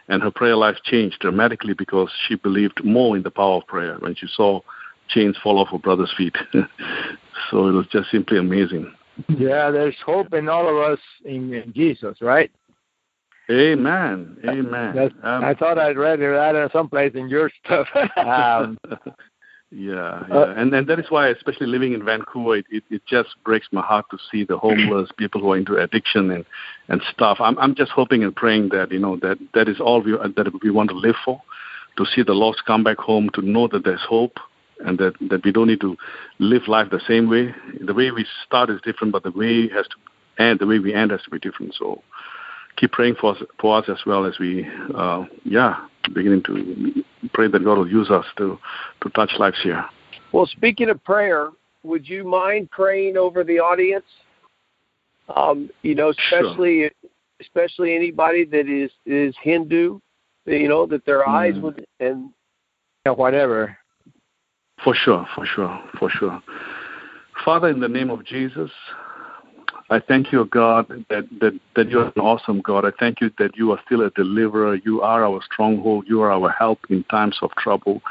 and 0.07 0.23
her 0.23 0.31
prayer 0.31 0.55
life 0.55 0.77
changed 0.83 1.19
dramatically 1.19 1.73
because 1.73 2.11
she 2.27 2.35
believed 2.35 2.83
more 2.83 3.15
in 3.15 3.21
the 3.21 3.31
power 3.31 3.57
of 3.57 3.67
prayer 3.67 3.97
when 3.99 4.15
she 4.15 4.27
saw 4.27 4.61
chains 5.07 5.37
fall 5.43 5.59
off 5.59 5.69
her 5.69 5.77
brother's 5.77 6.13
feet. 6.17 6.35
so 6.53 7.67
it 7.67 7.71
was 7.71 7.85
just 7.91 8.09
simply 8.09 8.39
amazing. 8.39 8.91
yeah, 9.29 9.69
there's 9.69 9.95
hope 10.03 10.33
in 10.33 10.49
all 10.49 10.67
of 10.67 10.91
us 10.91 10.99
in, 11.23 11.53
in 11.53 11.71
Jesus, 11.71 12.19
right? 12.19 12.51
Amen. 13.49 14.37
Amen. 14.47 14.95
That's, 14.95 15.13
Um, 15.23 15.43
I 15.43 15.53
thought 15.53 15.77
I'd 15.77 15.97
read 15.97 16.19
that 16.19 16.55
in 16.55 16.69
someplace 16.71 17.13
in 17.13 17.29
your 17.29 17.51
stuff. 17.63 17.87
um, 18.17 18.77
yeah, 19.71 20.23
yeah. 20.29 20.35
Uh, 20.35 20.53
and 20.57 20.73
and 20.73 20.87
that 20.87 20.99
is 20.99 21.05
why, 21.09 21.27
especially 21.27 21.67
living 21.67 21.93
in 21.93 22.03
Vancouver, 22.03 22.57
it, 22.57 22.65
it, 22.71 22.83
it 22.89 23.01
just 23.05 23.29
breaks 23.43 23.67
my 23.71 23.81
heart 23.81 24.05
to 24.11 24.17
see 24.31 24.43
the 24.43 24.57
homeless, 24.57 25.09
people 25.17 25.41
who 25.41 25.51
are 25.51 25.57
into 25.57 25.75
addiction 25.75 26.31
and 26.31 26.45
and 26.87 27.01
stuff. 27.11 27.37
I'm 27.39 27.57
I'm 27.59 27.75
just 27.75 27.91
hoping 27.91 28.23
and 28.23 28.35
praying 28.35 28.69
that 28.69 28.91
you 28.91 28.99
know 28.99 29.17
that 29.17 29.37
that 29.53 29.67
is 29.67 29.79
all 29.79 30.01
we 30.01 30.13
that 30.13 30.59
we 30.63 30.71
want 30.71 30.89
to 30.91 30.95
live 30.95 31.15
for, 31.23 31.41
to 31.97 32.05
see 32.05 32.23
the 32.23 32.33
lost 32.33 32.63
come 32.65 32.83
back 32.83 32.97
home, 32.97 33.29
to 33.33 33.41
know 33.41 33.67
that 33.67 33.83
there's 33.83 34.05
hope, 34.07 34.37
and 34.79 34.97
that 34.99 35.13
that 35.29 35.43
we 35.43 35.51
don't 35.51 35.67
need 35.67 35.81
to 35.81 35.97
live 36.39 36.67
life 36.67 36.89
the 36.89 37.01
same 37.07 37.29
way. 37.29 37.53
The 37.79 37.93
way 37.93 38.11
we 38.11 38.25
start 38.45 38.69
is 38.69 38.79
different, 38.83 39.13
but 39.13 39.23
the 39.23 39.31
way 39.31 39.67
has 39.69 39.85
to 39.87 40.43
end, 40.43 40.59
the 40.59 40.67
way 40.67 40.79
we 40.79 40.93
end 40.93 41.11
has 41.11 41.21
to 41.23 41.29
be 41.29 41.39
different. 41.39 41.75
So 41.77 42.01
keep 42.77 42.91
praying 42.91 43.15
for 43.19 43.35
us, 43.35 43.43
for 43.59 43.77
us 43.77 43.85
as 43.89 43.99
well 44.05 44.25
as 44.25 44.37
we, 44.39 44.67
uh, 44.95 45.25
yeah, 45.43 45.85
beginning 46.13 46.43
to 46.43 47.03
pray 47.33 47.47
that 47.47 47.63
God 47.63 47.77
will 47.77 47.89
use 47.89 48.09
us 48.09 48.25
to, 48.37 48.59
to 49.01 49.09
touch 49.11 49.31
lives 49.39 49.57
here. 49.63 49.85
Well, 50.31 50.45
speaking 50.45 50.89
of 50.89 51.03
prayer, 51.03 51.49
would 51.83 52.07
you 52.07 52.23
mind 52.23 52.71
praying 52.71 53.17
over 53.17 53.43
the 53.43 53.59
audience? 53.59 54.05
Um, 55.35 55.69
you 55.81 55.95
know, 55.95 56.13
Sure. 56.13 56.41
especially 56.41 56.91
especially 57.41 57.95
anybody 57.95 58.45
that 58.45 58.69
is 58.69 58.91
is 59.05 59.35
Hindu, 59.41 59.99
you 60.45 60.67
know, 60.67 60.85
that 60.85 61.05
their 61.05 61.27
eyes 61.27 61.55
Mm. 61.55 61.61
would 61.61 61.85
and 61.99 62.29
yeah, 63.05 63.11
whatever. 63.11 63.77
For 64.83 64.93
sure, 64.93 65.27
for 65.35 65.45
sure, 65.45 65.81
for 65.97 66.09
sure. 66.09 66.41
Father, 67.43 67.69
in 67.69 67.79
the 67.79 67.89
name 67.89 68.09
of 68.09 68.23
Jesus, 68.23 68.71
I 69.89 69.99
thank 69.99 70.31
you, 70.31 70.45
God, 70.45 70.87
that, 71.09 71.27
that, 71.39 71.59
that 71.75 71.89
you're 71.89 72.07
an 72.07 72.19
awesome 72.19 72.61
God. 72.61 72.85
I 72.85 72.91
thank 72.99 73.21
you 73.21 73.31
that 73.37 73.55
you 73.55 73.71
are 73.71 73.79
still 73.85 74.01
a 74.01 74.09
deliverer. 74.11 74.75
You 74.83 75.01
are 75.01 75.23
our 75.23 75.41
stronghold. 75.43 76.05
You 76.07 76.23
are 76.23 76.31
our 76.31 76.49
help 76.49 76.79
in 76.89 77.03
times 77.03 77.37
of 77.43 77.51
trouble. 77.51 78.01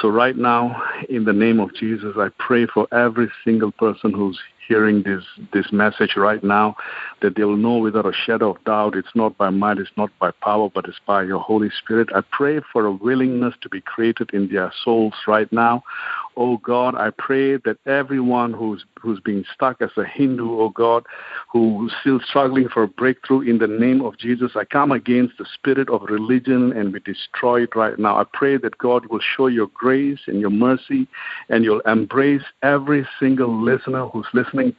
So, 0.00 0.08
right 0.08 0.36
now, 0.36 0.82
in 1.10 1.24
the 1.24 1.34
name 1.34 1.60
of 1.60 1.74
Jesus, 1.74 2.14
I 2.16 2.28
pray 2.38 2.66
for 2.66 2.88
every 2.92 3.30
single 3.44 3.70
person 3.70 4.14
who's 4.14 4.40
hearing 4.70 5.02
this, 5.02 5.24
this 5.52 5.72
message 5.72 6.14
right 6.16 6.44
now 6.44 6.76
that 7.22 7.34
they 7.34 7.42
will 7.42 7.56
know 7.56 7.78
without 7.78 8.06
a 8.06 8.12
shadow 8.12 8.50
of 8.54 8.64
doubt 8.64 8.96
it's 8.96 9.16
not 9.16 9.36
by 9.36 9.50
might, 9.50 9.78
it's 9.78 9.90
not 9.96 10.10
by 10.20 10.30
power, 10.30 10.70
but 10.72 10.84
it's 10.84 11.00
by 11.04 11.24
your 11.24 11.40
Holy 11.40 11.70
Spirit. 11.76 12.08
I 12.14 12.20
pray 12.30 12.60
for 12.72 12.86
a 12.86 12.92
willingness 12.92 13.54
to 13.62 13.68
be 13.68 13.80
created 13.80 14.30
in 14.32 14.48
their 14.48 14.72
souls 14.84 15.14
right 15.26 15.52
now. 15.52 15.82
Oh 16.36 16.58
God, 16.58 16.94
I 16.94 17.10
pray 17.10 17.56
that 17.56 17.78
everyone 17.84 18.52
who's 18.52 18.84
who's 19.00 19.18
being 19.18 19.44
stuck 19.52 19.82
as 19.82 19.90
a 19.96 20.04
Hindu, 20.04 20.60
oh 20.60 20.68
God, 20.68 21.04
who's 21.52 21.92
still 22.00 22.20
struggling 22.20 22.68
for 22.68 22.84
a 22.84 22.88
breakthrough 22.88 23.40
in 23.40 23.58
the 23.58 23.66
name 23.66 24.02
of 24.02 24.16
Jesus, 24.18 24.52
I 24.54 24.64
come 24.64 24.92
against 24.92 25.36
the 25.38 25.46
spirit 25.52 25.88
of 25.88 26.02
religion 26.02 26.72
and 26.72 26.92
we 26.92 27.00
destroy 27.00 27.62
it 27.64 27.74
right 27.74 27.98
now. 27.98 28.20
I 28.20 28.24
pray 28.32 28.56
that 28.58 28.78
God 28.78 29.06
will 29.06 29.20
show 29.36 29.48
your 29.48 29.68
grace 29.74 30.20
and 30.28 30.40
your 30.40 30.50
mercy 30.50 31.08
and 31.48 31.64
you'll 31.64 31.80
embrace 31.80 32.42
every 32.62 33.06
single 33.18 33.52
listener 33.52 34.06
who's 34.06 34.28
listening 34.32 34.76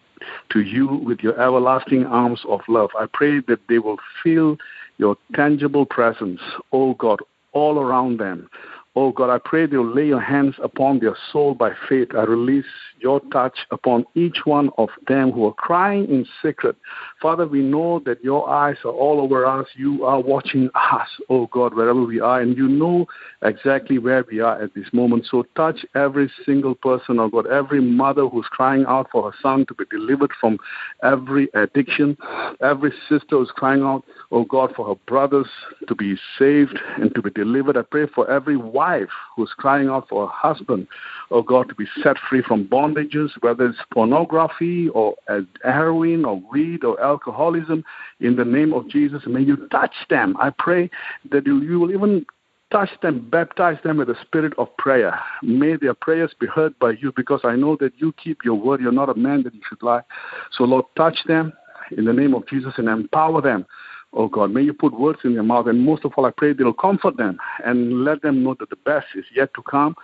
to 0.51 0.61
you 0.61 0.87
with 0.87 1.19
your 1.19 1.39
everlasting 1.41 2.05
arms 2.05 2.41
of 2.47 2.61
love. 2.69 2.91
I 2.97 3.05
pray 3.11 3.41
that 3.47 3.59
they 3.67 3.79
will 3.79 3.97
feel 4.23 4.57
your 4.97 5.17
tangible 5.35 5.85
presence, 5.85 6.39
oh 6.71 6.93
God, 6.93 7.19
all 7.53 7.79
around 7.79 8.19
them. 8.19 8.49
Oh 8.93 9.13
God, 9.13 9.29
I 9.29 9.37
pray 9.37 9.65
they'll 9.67 9.85
lay 9.85 10.07
your 10.07 10.19
hands 10.19 10.55
upon 10.61 10.99
their 10.99 11.15
soul 11.31 11.53
by 11.53 11.71
faith. 11.87 12.09
I 12.13 12.23
release 12.23 12.65
your 12.99 13.21
touch 13.31 13.59
upon 13.71 14.05
each 14.15 14.39
one 14.45 14.69
of 14.77 14.89
them 15.07 15.31
who 15.31 15.45
are 15.45 15.53
crying 15.53 16.09
in 16.09 16.25
secret. 16.41 16.75
Father, 17.21 17.47
we 17.47 17.61
know 17.61 18.01
that 18.05 18.21
your 18.21 18.49
eyes 18.49 18.75
are 18.83 18.91
all 18.91 19.21
over 19.21 19.45
us. 19.45 19.67
You 19.75 20.03
are 20.03 20.19
watching 20.19 20.69
us, 20.75 21.07
oh 21.29 21.47
God, 21.47 21.73
wherever 21.73 22.03
we 22.03 22.19
are, 22.19 22.41
and 22.41 22.57
you 22.57 22.67
know 22.67 23.07
exactly 23.43 23.97
where 23.97 24.25
we 24.29 24.41
are 24.41 24.61
at 24.61 24.73
this 24.73 24.87
moment. 24.91 25.25
So 25.31 25.43
touch 25.55 25.85
every 25.95 26.29
single 26.45 26.75
person, 26.75 27.17
oh 27.19 27.29
God, 27.29 27.47
every 27.47 27.81
mother 27.81 28.27
who's 28.27 28.47
crying 28.47 28.85
out 28.87 29.07
for 29.09 29.31
her 29.31 29.37
son 29.41 29.65
to 29.67 29.73
be 29.73 29.85
delivered 29.89 30.31
from 30.39 30.57
every 31.01 31.47
addiction, 31.53 32.17
every 32.61 32.91
sister 33.07 33.37
who's 33.37 33.51
crying 33.51 33.83
out, 33.83 34.03
oh 34.31 34.43
God, 34.43 34.73
for 34.75 34.87
her 34.89 34.99
brothers 35.07 35.47
to 35.87 35.95
be 35.95 36.17
saved 36.37 36.77
and 36.97 37.15
to 37.15 37.21
be 37.21 37.29
delivered. 37.29 37.77
I 37.77 37.83
pray 37.83 38.05
for 38.13 38.29
every 38.29 38.57
wife 38.81 39.13
who's 39.35 39.53
crying 39.63 39.89
out 39.89 40.09
for 40.09 40.27
her 40.27 40.33
husband, 40.33 40.87
oh 41.29 41.43
God, 41.43 41.69
to 41.69 41.75
be 41.75 41.85
set 42.01 42.17
free 42.27 42.41
from 42.41 42.67
bondages, 42.67 43.29
whether 43.41 43.65
it's 43.67 43.77
pornography 43.93 44.89
or 44.89 45.15
uh, 45.29 45.41
heroin 45.63 46.25
or 46.25 46.41
weed 46.51 46.83
or 46.83 46.99
alcoholism. 47.11 47.83
In 48.19 48.35
the 48.37 48.45
name 48.57 48.73
of 48.73 48.89
Jesus, 48.89 49.21
may 49.27 49.41
you 49.41 49.57
touch 49.67 49.95
them. 50.09 50.35
I 50.39 50.49
pray 50.65 50.89
that 51.31 51.45
you, 51.45 51.61
you 51.61 51.79
will 51.79 51.91
even 51.91 52.25
touch 52.71 52.89
them, 53.03 53.29
baptize 53.29 53.77
them 53.83 53.97
with 53.97 54.07
the 54.07 54.15
spirit 54.25 54.53
of 54.57 54.75
prayer. 54.77 55.19
May 55.43 55.75
their 55.75 55.93
prayers 55.93 56.31
be 56.39 56.47
heard 56.47 56.73
by 56.79 56.91
you 57.01 57.13
because 57.15 57.41
I 57.43 57.55
know 57.55 57.77
that 57.81 57.93
you 57.97 58.13
keep 58.13 58.39
your 58.43 58.55
word. 58.55 58.81
You're 58.81 58.91
not 59.03 59.09
a 59.09 59.15
man 59.15 59.43
that 59.43 59.53
you 59.53 59.61
should 59.69 59.83
lie. 59.83 60.01
So, 60.57 60.63
Lord, 60.63 60.85
touch 60.95 61.19
them 61.27 61.53
in 61.95 62.05
the 62.05 62.13
name 62.13 62.33
of 62.33 62.47
Jesus 62.47 62.73
and 62.77 62.87
empower 62.87 63.41
them. 63.41 63.65
Oh 64.13 64.27
God, 64.27 64.51
may 64.51 64.61
you 64.61 64.73
put 64.73 64.99
words 64.99 65.19
in 65.23 65.33
their 65.33 65.43
mouth. 65.43 65.67
And 65.67 65.81
most 65.81 66.03
of 66.03 66.13
all, 66.17 66.25
I 66.25 66.31
pray 66.31 66.53
that 66.53 66.59
you'll 66.59 66.73
comfort 66.73 67.17
them 67.17 67.37
and 67.63 68.03
let 68.03 68.21
them 68.21 68.43
know 68.43 68.55
that 68.59 68.69
the 68.69 68.75
best 68.75 69.07
is 69.15 69.25
yet 69.33 69.53
to 69.55 69.61
come 69.63 69.95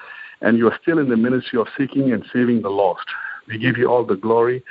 and 0.41 0.58
you 0.58 0.67
are 0.67 0.80
still 0.82 1.00
in 1.00 1.10
the 1.10 1.17
ministry 1.17 1.60
of 1.60 1.67
seeking 1.78 2.13
and 2.13 2.24
saving 2.32 2.62
the 2.62 2.70
lost. 2.70 3.06
We 3.48 3.58
give 3.58 3.78
you 3.78 3.88
all 3.88 4.06
the 4.06 4.15
glory, 4.15 4.63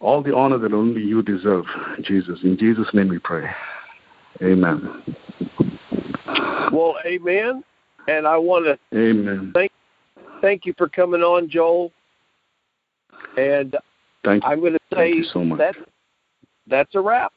all 0.00 0.22
the 0.22 0.34
honor 0.34 0.58
that 0.58 0.72
only 0.72 1.02
you 1.02 1.22
deserve, 1.22 1.64
Jesus. 2.02 2.40
In 2.42 2.56
Jesus' 2.56 2.88
name 2.92 3.08
we 3.08 3.18
pray. 3.18 3.50
Amen. 4.42 5.02
Well, 6.72 6.96
amen. 7.04 7.64
And 8.06 8.26
I 8.26 8.36
want 8.36 8.66
to 8.66 8.78
Amen. 8.96 9.52
thank 9.54 9.72
thank 10.40 10.64
you 10.64 10.74
for 10.78 10.88
coming 10.88 11.22
on, 11.22 11.50
Joel. 11.50 11.92
And 13.36 13.76
Thank 14.24 14.44
you. 14.44 14.50
I'm 14.50 14.60
going 14.60 14.72
to 14.74 14.78
say 14.94 15.22
so 15.32 15.44
much. 15.44 15.58
that 15.58 15.74
that's 16.66 16.94
a 16.94 17.00
wrap. 17.00 17.32